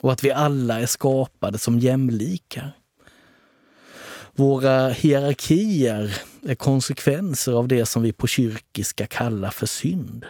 Och 0.00 0.12
att 0.12 0.24
vi 0.24 0.30
alla 0.30 0.80
är 0.80 0.86
skapade 0.86 1.58
som 1.58 1.78
jämlikar. 1.78 2.77
Våra 4.38 4.88
hierarkier 4.88 6.20
är 6.46 6.54
konsekvenser 6.54 7.52
av 7.52 7.68
det 7.68 7.86
som 7.86 8.02
vi 8.02 8.12
på 8.12 8.26
kyrkiska 8.26 9.06
kallar 9.06 9.50
för 9.50 9.66
synd. 9.66 10.26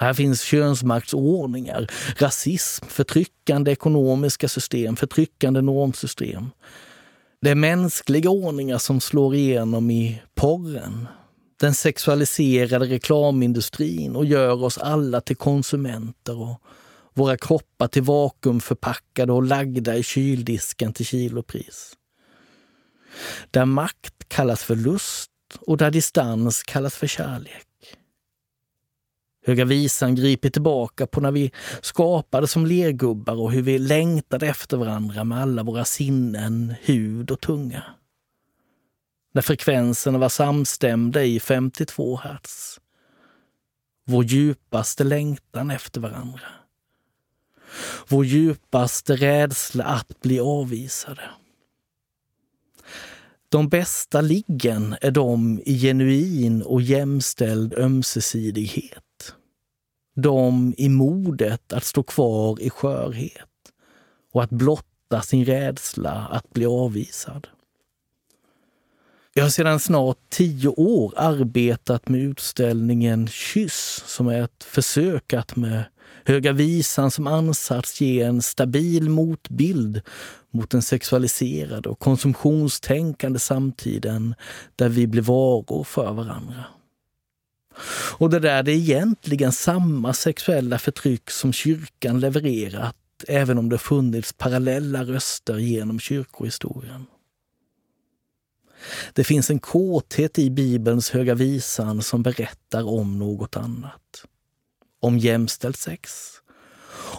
Här 0.00 0.14
finns 0.14 0.42
könsmaktsordningar, 0.42 1.86
rasism, 2.16 2.86
förtryckande 2.86 3.70
ekonomiska 3.72 4.48
system, 4.48 4.96
förtryckande 4.96 5.60
normsystem. 5.60 6.50
Det 7.40 7.50
är 7.50 7.54
mänskliga 7.54 8.30
ordningar 8.30 8.78
som 8.78 9.00
slår 9.00 9.34
igenom 9.34 9.90
i 9.90 10.22
porren, 10.34 11.08
den 11.60 11.74
sexualiserade 11.74 12.86
reklamindustrin 12.86 14.16
och 14.16 14.24
gör 14.24 14.64
oss 14.64 14.78
alla 14.78 15.20
till 15.20 15.36
konsumenter 15.36 16.40
och 16.42 16.62
våra 17.14 17.36
kroppar 17.36 17.88
till 17.88 18.02
vakuumförpackade 18.02 19.32
och 19.32 19.42
lagda 19.42 19.96
i 19.96 20.02
kyldisken 20.02 20.92
till 20.92 21.06
kilopris. 21.06 21.97
Där 23.50 23.64
makt 23.64 24.28
kallas 24.28 24.64
för 24.64 24.76
lust 24.76 25.30
och 25.60 25.76
där 25.76 25.90
distans 25.90 26.62
kallas 26.62 26.96
för 26.96 27.06
kärlek. 27.06 27.64
Höga 29.46 29.64
visan 29.64 30.14
griper 30.14 30.50
tillbaka 30.50 31.06
på 31.06 31.20
när 31.20 31.30
vi 31.30 31.52
skapade 31.80 32.46
som 32.46 32.66
lergubbar 32.66 33.40
och 33.40 33.52
hur 33.52 33.62
vi 33.62 33.78
längtade 33.78 34.46
efter 34.46 34.76
varandra 34.76 35.24
med 35.24 35.42
alla 35.42 35.62
våra 35.62 35.84
sinnen, 35.84 36.74
hud 36.80 37.30
och 37.30 37.40
tunga. 37.40 37.82
När 39.32 39.42
frekvenserna 39.42 40.18
var 40.18 40.28
samstämda 40.28 41.24
i 41.24 41.40
52 41.40 42.16
hertz. 42.16 42.80
Vår 44.06 44.24
djupaste 44.24 45.04
längtan 45.04 45.70
efter 45.70 46.00
varandra. 46.00 46.40
Vår 48.08 48.24
djupaste 48.24 49.16
rädsla 49.16 49.84
att 49.84 50.20
bli 50.20 50.40
avvisade. 50.40 51.22
De 53.50 53.68
bästa 53.68 54.20
liggen 54.20 54.96
är 55.00 55.10
de 55.10 55.60
i 55.64 55.78
genuin 55.78 56.62
och 56.62 56.82
jämställd 56.82 57.74
ömsesidighet 57.74 59.34
De 60.14 60.74
i 60.78 60.88
modet 60.88 61.72
att 61.72 61.84
stå 61.84 62.02
kvar 62.02 62.60
i 62.60 62.70
skörhet 62.70 63.48
och 64.32 64.42
att 64.42 64.50
blotta 64.50 65.22
sin 65.22 65.44
rädsla 65.44 66.12
att 66.12 66.50
bli 66.50 66.66
avvisad. 66.66 67.46
Jag 69.34 69.44
har 69.44 69.50
sedan 69.50 69.80
snart 69.80 70.18
tio 70.28 70.68
år 70.68 71.14
arbetat 71.16 72.08
med 72.08 72.20
utställningen 72.20 73.28
Kyss 73.28 74.02
som 74.06 74.28
är 74.28 74.42
ett 74.42 74.64
försök 74.64 75.32
att 75.32 75.56
med 75.56 75.84
Höga 76.28 76.52
visan 76.52 77.10
som 77.10 77.26
ansats 77.26 78.00
ger 78.00 78.26
en 78.26 78.42
stabil 78.42 79.10
motbild 79.10 80.00
mot 80.50 80.70
den 80.70 80.82
sexualiserade 80.82 81.88
och 81.88 81.98
konsumtionstänkande 81.98 83.38
samtiden 83.38 84.34
där 84.76 84.88
vi 84.88 85.06
blir 85.06 85.22
varor 85.22 85.84
för 85.84 86.12
varandra. 86.12 86.64
Och 88.18 88.30
det 88.30 88.38
där 88.38 88.62
det 88.62 88.72
är 88.72 88.76
egentligen 88.76 89.52
samma 89.52 90.12
sexuella 90.12 90.78
förtryck 90.78 91.30
som 91.30 91.52
kyrkan 91.52 92.20
levererat 92.20 92.96
även 93.28 93.58
om 93.58 93.68
det 93.68 93.78
funnits 93.78 94.32
parallella 94.32 95.04
röster 95.04 95.58
genom 95.58 96.00
kyrkohistorien. 96.00 97.06
Det 99.12 99.24
finns 99.24 99.50
en 99.50 99.58
kåthet 99.58 100.38
i 100.38 100.50
Bibelns 100.50 101.10
Höga 101.10 101.34
visan 101.34 102.02
som 102.02 102.22
berättar 102.22 102.88
om 102.88 103.18
något 103.18 103.56
annat. 103.56 104.24
Om 105.00 105.18
jämställt 105.18 105.76
sex. 105.76 106.32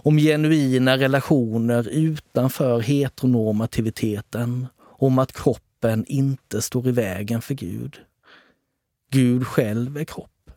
Om 0.03 0.17
genuina 0.17 0.97
relationer 0.97 1.89
utanför 1.89 2.79
heteronormativiteten. 2.79 4.67
Om 4.81 5.19
att 5.19 5.33
kroppen 5.33 6.05
inte 6.07 6.61
står 6.61 6.87
i 6.87 6.91
vägen 6.91 7.41
för 7.41 7.53
Gud. 7.53 7.99
Gud 9.11 9.47
själv 9.47 9.97
är 9.97 10.05
kropp. 10.05 10.51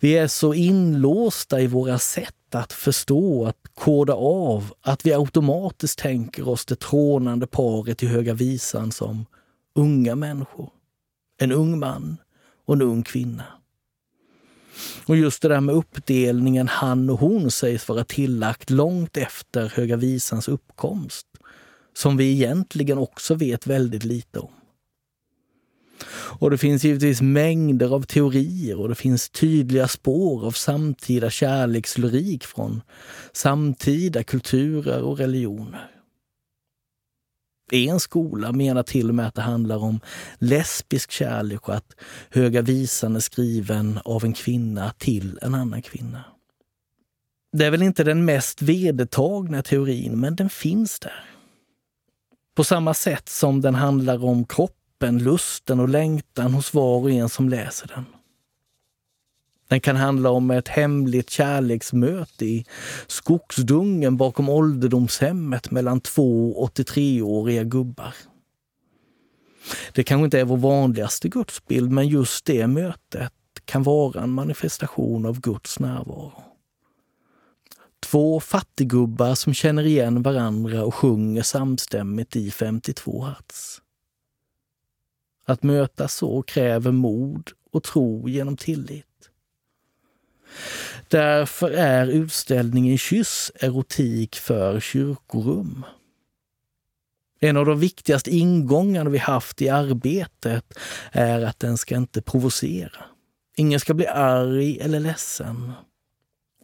Vi 0.00 0.18
är 0.18 0.26
så 0.26 0.54
inlåsta 0.54 1.60
i 1.60 1.66
våra 1.66 1.98
sätt 1.98 2.54
att 2.54 2.72
förstå, 2.72 3.46
att 3.46 3.56
koda 3.74 4.14
av, 4.14 4.72
att 4.80 5.06
vi 5.06 5.12
automatiskt 5.12 5.98
tänker 5.98 6.48
oss 6.48 6.64
det 6.64 6.80
trånande 6.80 7.46
paret 7.46 8.02
i 8.02 8.06
Höga 8.06 8.34
visan 8.34 8.92
som 8.92 9.26
unga 9.74 10.14
människor. 10.14 10.70
En 11.38 11.52
ung 11.52 11.78
man 11.78 12.16
och 12.64 12.74
en 12.74 12.82
ung 12.82 13.02
kvinna. 13.02 13.44
Och 15.06 15.16
just 15.16 15.42
det 15.42 15.48
där 15.48 15.60
med 15.60 15.74
uppdelningen 15.74 16.68
han 16.68 17.10
och 17.10 17.20
hon 17.20 17.50
sägs 17.50 17.88
vara 17.88 18.04
tillagt 18.04 18.70
långt 18.70 19.16
efter 19.16 19.68
Höga 19.68 19.96
visans 19.96 20.48
uppkomst. 20.48 21.26
Som 21.94 22.16
vi 22.16 22.32
egentligen 22.32 22.98
också 22.98 23.34
vet 23.34 23.66
väldigt 23.66 24.04
lite 24.04 24.38
om. 24.38 24.50
Och 26.12 26.50
det 26.50 26.58
finns 26.58 26.84
givetvis 26.84 27.20
mängder 27.22 27.94
av 27.94 28.02
teorier 28.02 28.80
och 28.80 28.88
det 28.88 28.94
finns 28.94 29.30
tydliga 29.30 29.88
spår 29.88 30.46
av 30.46 30.50
samtida 30.50 31.30
kärlekslyrik 31.30 32.44
från 32.44 32.82
samtida 33.32 34.22
kulturer 34.22 35.02
och 35.02 35.18
religioner. 35.18 35.99
En 37.72 38.00
skola 38.00 38.52
menar 38.52 38.82
till 38.82 39.08
och 39.08 39.14
med 39.14 39.26
att 39.26 39.34
det 39.34 39.42
handlar 39.42 39.76
om 39.76 40.00
lesbisk 40.38 41.10
kärlek 41.10 41.68
och 41.68 41.74
att 41.74 41.94
Höga 42.30 42.62
visan 42.62 43.16
är 43.16 43.20
skriven 43.20 44.00
av 44.04 44.24
en 44.24 44.32
kvinna 44.32 44.92
till 44.98 45.38
en 45.42 45.54
annan 45.54 45.82
kvinna. 45.82 46.24
Det 47.52 47.66
är 47.66 47.70
väl 47.70 47.82
inte 47.82 48.04
den 48.04 48.24
mest 48.24 48.62
vedertagna 48.62 49.62
teorin, 49.62 50.20
men 50.20 50.36
den 50.36 50.50
finns 50.50 51.00
där. 51.00 51.24
På 52.56 52.64
samma 52.64 52.94
sätt 52.94 53.28
som 53.28 53.60
den 53.60 53.74
handlar 53.74 54.24
om 54.24 54.44
kroppen, 54.44 55.18
lusten 55.18 55.80
och 55.80 55.88
längtan 55.88 56.54
hos 56.54 56.74
var 56.74 56.96
och 56.96 57.10
en 57.10 57.28
som 57.28 57.48
läser 57.48 57.86
den. 57.86 58.04
Den 59.70 59.80
kan 59.80 59.96
handla 59.96 60.30
om 60.30 60.50
ett 60.50 60.68
hemligt 60.68 61.30
kärleksmöte 61.30 62.46
i 62.46 62.64
skogsdungen 63.06 64.16
bakom 64.16 64.48
ålderdomshemmet 64.48 65.70
mellan 65.70 66.00
två 66.00 66.54
83-åriga 66.66 67.64
gubbar. 67.64 68.14
Det 69.92 70.02
kanske 70.02 70.24
inte 70.24 70.40
är 70.40 70.44
vår 70.44 70.56
vanligaste 70.56 71.28
gudsbild, 71.28 71.90
men 71.90 72.08
just 72.08 72.44
det 72.44 72.66
mötet 72.66 73.32
kan 73.64 73.82
vara 73.82 74.22
en 74.22 74.30
manifestation 74.30 75.26
av 75.26 75.40
Guds 75.40 75.78
närvaro. 75.78 76.42
Två 78.00 78.40
fattiggubbar 78.40 79.34
som 79.34 79.54
känner 79.54 79.86
igen 79.86 80.22
varandra 80.22 80.84
och 80.84 80.94
sjunger 80.94 81.42
samstämmigt 81.42 82.36
i 82.36 82.50
52 82.50 83.24
hertz. 83.24 83.80
Att 85.44 85.62
mötas 85.62 86.14
så 86.14 86.42
kräver 86.42 86.92
mod 86.92 87.50
och 87.72 87.82
tro 87.82 88.28
genom 88.28 88.56
tillit. 88.56 89.06
Därför 91.08 91.70
är 91.70 92.06
utställningen 92.06 92.98
Kyss 92.98 93.52
erotik 93.54 94.36
för 94.36 94.80
kyrkorum. 94.80 95.84
En 97.40 97.56
av 97.56 97.66
de 97.66 97.80
viktigaste 97.80 98.30
ingångarna 98.30 99.10
vi 99.10 99.18
haft 99.18 99.62
i 99.62 99.68
arbetet 99.68 100.78
är 101.12 101.42
att 101.42 101.58
den 101.58 101.78
ska 101.78 101.96
inte 101.96 102.22
provocera. 102.22 103.04
Ingen 103.56 103.80
ska 103.80 103.94
bli 103.94 104.06
arg 104.06 104.78
eller 104.80 105.00
ledsen. 105.00 105.72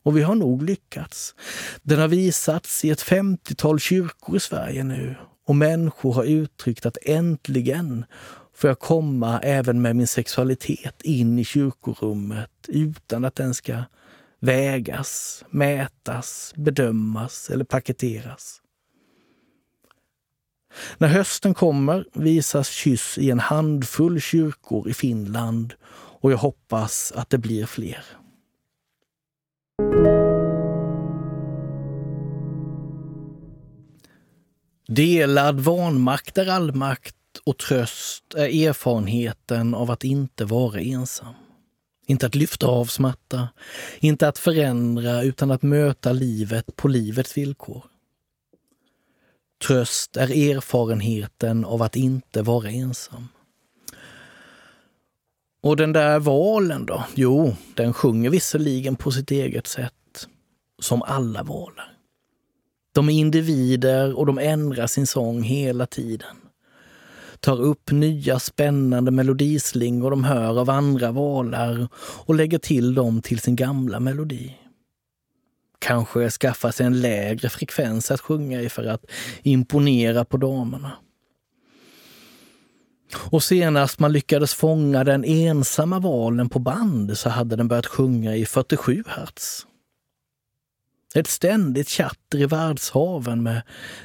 Och 0.04 0.16
vi 0.16 0.22
har 0.22 0.34
nog 0.34 0.62
lyckats. 0.62 1.34
Den 1.82 1.98
har 1.98 2.08
visats 2.08 2.84
i 2.84 2.90
ett 2.90 3.02
50-tal 3.02 3.80
kyrkor 3.80 4.36
i 4.36 4.40
Sverige 4.40 4.84
nu 4.84 5.16
och 5.46 5.56
människor 5.56 6.12
har 6.12 6.24
uttryckt 6.24 6.86
att 6.86 6.98
äntligen 7.02 8.04
får 8.56 8.70
jag 8.70 8.78
komma 8.78 9.40
även 9.40 9.82
med 9.82 9.96
min 9.96 10.06
sexualitet 10.06 11.02
in 11.02 11.38
i 11.38 11.44
kyrkorummet 11.44 12.50
utan 12.68 13.24
att 13.24 13.34
den 13.34 13.54
ska 13.54 13.82
vägas, 14.40 15.44
mätas, 15.50 16.52
bedömas 16.56 17.50
eller 17.50 17.64
paketeras. 17.64 18.62
När 20.98 21.08
hösten 21.08 21.54
kommer 21.54 22.06
visas 22.12 22.68
kyss 22.68 23.18
i 23.18 23.30
en 23.30 23.40
handfull 23.40 24.20
kyrkor 24.20 24.88
i 24.88 24.94
Finland 24.94 25.74
Och 26.20 26.32
jag 26.32 26.38
hoppas 26.38 27.12
att 27.12 27.30
det 27.30 27.38
blir 27.38 27.66
fler. 27.66 28.04
Delad 34.88 35.60
vanmakt 35.60 36.38
är 36.38 36.50
allmakt 36.50 37.15
och 37.44 37.58
tröst 37.58 38.34
är 38.34 38.68
erfarenheten 38.68 39.74
av 39.74 39.90
att 39.90 40.04
inte 40.04 40.44
vara 40.44 40.80
ensam. 40.80 41.34
Inte 42.06 42.26
att 42.26 42.34
lyfta 42.34 42.66
av 42.66 42.84
smärta, 42.84 43.48
inte 44.00 44.28
att 44.28 44.38
förändra 44.38 45.22
utan 45.22 45.50
att 45.50 45.62
möta 45.62 46.12
livet 46.12 46.76
på 46.76 46.88
livets 46.88 47.36
villkor. 47.36 47.84
Tröst 49.66 50.16
är 50.16 50.30
erfarenheten 50.56 51.64
av 51.64 51.82
att 51.82 51.96
inte 51.96 52.42
vara 52.42 52.70
ensam. 52.70 53.28
Och 55.60 55.76
den 55.76 55.92
där 55.92 56.18
valen 56.18 56.86
då? 56.86 57.04
Jo, 57.14 57.56
den 57.74 57.92
sjunger 57.92 58.30
visserligen 58.30 58.96
på 58.96 59.10
sitt 59.10 59.30
eget 59.30 59.66
sätt. 59.66 59.92
Som 60.78 61.02
alla 61.02 61.42
valar. 61.42 61.92
De 62.92 63.08
är 63.08 63.12
individer 63.12 64.18
och 64.18 64.26
de 64.26 64.38
ändrar 64.38 64.86
sin 64.86 65.06
sång 65.06 65.42
hela 65.42 65.86
tiden. 65.86 66.36
Tar 67.46 67.60
upp 67.60 67.90
nya 67.90 68.38
spännande 68.38 69.10
melodislingor 69.10 70.10
de 70.10 70.24
hör 70.24 70.60
av 70.60 70.70
andra 70.70 71.12
valar 71.12 71.88
och 71.98 72.34
lägger 72.34 72.58
till 72.58 72.94
dem 72.94 73.22
till 73.22 73.40
sin 73.40 73.56
gamla 73.56 74.00
melodi. 74.00 74.56
Kanske 75.78 76.30
skaffa 76.30 76.72
sig 76.72 76.86
en 76.86 77.00
lägre 77.00 77.48
frekvens 77.48 78.10
att 78.10 78.20
sjunga 78.20 78.60
i 78.60 78.68
för 78.68 78.84
att 78.84 79.04
imponera 79.42 80.24
på 80.24 80.36
damerna. 80.36 80.92
Och 83.14 83.42
senast 83.42 83.98
man 83.98 84.12
lyckades 84.12 84.54
fånga 84.54 85.04
den 85.04 85.24
ensamma 85.24 85.98
valen 85.98 86.48
på 86.48 86.58
band 86.58 87.18
så 87.18 87.28
hade 87.28 87.56
den 87.56 87.68
börjat 87.68 87.86
sjunga 87.86 88.36
i 88.36 88.46
47 88.46 89.04
hertz. 89.06 89.66
Ett 91.14 91.26
ständigt 91.26 91.88
tjatter 91.88 92.38
i 92.38 92.46
världshaven 92.46 93.42
med 93.42 93.62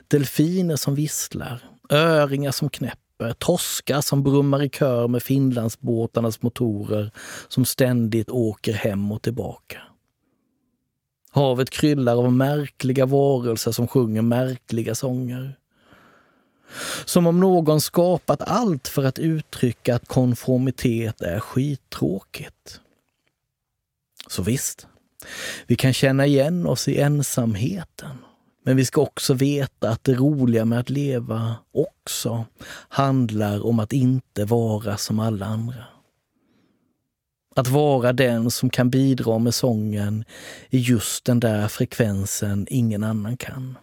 delfiner 0.08 0.76
som 0.76 0.96
visslar, 0.96 1.64
öringar 1.90 2.52
som 2.52 2.70
knäpper, 2.70 3.01
torskar 3.30 4.02
som 4.02 4.24
brummar 4.24 4.64
i 4.64 4.70
kör 4.70 5.08
med 5.08 5.24
Finlandsbåtarnas 5.24 6.42
motorer 6.42 7.12
som 7.48 7.66
ständigt 7.66 8.30
åker 8.30 8.74
hem 8.74 9.12
och 9.12 9.22
tillbaka. 9.22 9.82
Havet 11.32 11.70
kryllar 11.70 12.16
av 12.16 12.34
märkliga 12.34 13.06
varelser 13.06 13.72
som 13.72 13.88
sjunger 13.88 14.22
märkliga 14.22 14.96
sånger. 14.96 15.58
Som 17.06 17.28
om 17.28 17.40
någon 17.40 17.82
skapat 17.82 18.42
allt 18.42 18.88
för 18.88 19.04
att 19.04 19.20
uttrycka 19.20 19.96
att 19.96 20.08
konformitet 20.08 21.22
är 21.22 21.40
skittråkigt. 21.40 22.80
Så 24.28 24.44
visst, 24.44 24.88
vi 25.68 25.76
kan 25.76 25.94
känna 25.94 26.26
igen 26.26 26.68
oss 26.68 26.88
i 26.88 27.00
ensamheten. 27.00 28.18
Men 28.64 28.78
vi 28.78 28.86
ska 28.86 29.02
också 29.02 29.34
veta 29.34 29.90
att 29.90 30.04
det 30.04 30.14
roliga 30.14 30.66
med 30.66 30.80
att 30.80 30.90
leva 30.90 31.56
också 31.72 32.46
handlar 32.90 33.66
om 33.66 33.80
att 33.80 33.94
inte 33.94 34.46
vara 34.46 34.98
som 34.98 35.20
alla 35.20 35.46
andra. 35.46 35.84
Att 37.56 37.68
vara 37.68 38.14
den 38.14 38.52
som 38.52 38.70
kan 38.70 38.90
bidra 38.90 39.40
med 39.40 39.54
sången 39.54 40.26
i 40.70 40.80
just 40.80 41.26
den 41.26 41.40
där 41.40 41.68
frekvensen 41.68 42.68
ingen 42.70 43.04
annan 43.04 43.38
kan. 43.38 43.78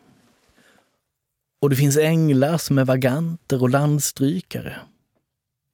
Och 1.61 1.71
det 1.71 1.77
finns 1.77 1.97
änglar 1.97 2.59
som 2.59 2.79
är 2.79 2.85
vaganter 2.85 3.63
och 3.63 3.71
landstrykare. 3.71 4.77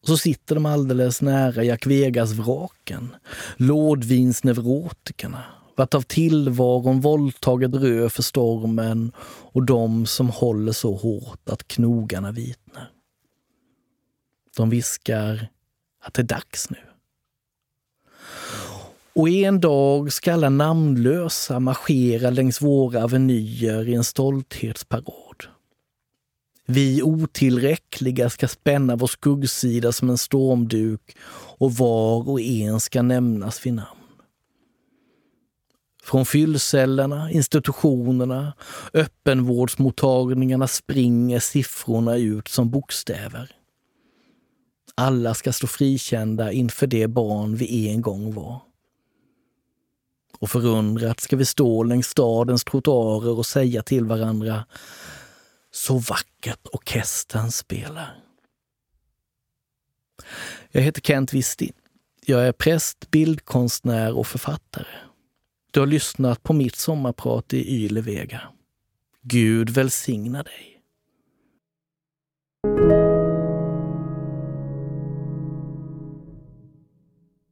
Och 0.02 0.08
så 0.08 0.16
sitter 0.16 0.54
de 0.54 0.66
alldeles 0.66 1.22
nära 1.22 1.64
Jack 1.64 1.86
Vegas-vraken, 1.86 3.16
lådvinsneurotikerna, 3.56 5.44
vart 5.76 5.94
av 5.94 6.02
tillvaron 6.02 7.00
våldtaget 7.00 7.74
rö 7.74 8.08
för 8.08 8.22
stormen 8.22 9.12
och 9.52 9.66
de 9.66 10.06
som 10.06 10.28
håller 10.28 10.72
så 10.72 10.94
hårt 10.94 11.48
att 11.48 11.68
knogarna 11.68 12.32
vitnar. 12.32 12.90
De 14.56 14.70
viskar 14.70 15.48
att 16.02 16.14
det 16.14 16.22
är 16.22 16.26
dags 16.26 16.70
nu. 16.70 16.76
Och 19.12 19.28
en 19.28 19.60
dag 19.60 20.12
ska 20.12 20.32
alla 20.32 20.48
namnlösa 20.48 21.60
marschera 21.60 22.30
längs 22.30 22.62
våra 22.62 23.02
avenyer 23.02 23.88
i 23.88 23.94
en 23.94 24.04
stolthetsparad. 24.04 25.44
Vi 26.66 27.02
otillräckliga 27.02 28.30
ska 28.30 28.48
spänna 28.48 28.96
vår 28.96 29.06
skuggsida 29.06 29.92
som 29.92 30.10
en 30.10 30.18
stormduk 30.18 31.16
och 31.58 31.72
var 31.74 32.28
och 32.28 32.40
en 32.40 32.80
ska 32.80 33.02
nämnas 33.02 33.66
vid 33.66 33.74
namn. 33.74 34.03
Från 36.04 36.26
fyllcellerna, 36.26 37.30
institutionerna, 37.30 38.52
öppenvårdsmottagningarna 38.92 40.66
springer 40.66 41.40
siffrorna 41.40 42.16
ut 42.16 42.48
som 42.48 42.70
bokstäver. 42.70 43.50
Alla 44.94 45.34
ska 45.34 45.52
stå 45.52 45.66
frikända 45.66 46.52
inför 46.52 46.86
det 46.86 47.08
barn 47.08 47.56
vi 47.56 47.88
en 47.88 48.02
gång 48.02 48.34
var. 48.34 48.60
Och 50.38 50.50
förundrat 50.50 51.20
ska 51.20 51.36
vi 51.36 51.44
stå 51.44 51.82
längs 51.82 52.06
stadens 52.06 52.64
trottoarer 52.64 53.38
och 53.38 53.46
säga 53.46 53.82
till 53.82 54.04
varandra 54.04 54.66
så 55.70 55.98
vackert 55.98 56.66
orkestern 56.72 57.50
spelar. 57.50 58.16
Jag 60.70 60.82
heter 60.82 61.00
Kent 61.00 61.32
Wisti. 61.32 61.72
Jag 62.26 62.46
är 62.48 62.52
präst, 62.52 63.10
bildkonstnär 63.10 64.18
och 64.18 64.26
författare. 64.26 65.03
Du 65.74 65.80
har 65.80 65.86
lyssnat 65.86 66.42
på 66.42 66.52
mitt 66.52 66.76
sommarprat 66.76 67.54
i 67.54 67.84
Yle 67.84 68.00
Vega. 68.00 68.40
Gud 69.22 69.70
välsigna 69.70 70.42
dig. 70.42 70.80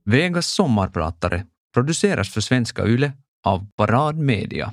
Vegas 0.05 0.47
sommarpratare 0.47 1.47
produceras 1.75 2.33
för 2.33 2.41
Svenska 2.41 2.87
Yle 2.87 3.13
av 3.45 3.67
Parad 3.77 4.17
Media. 4.17 4.73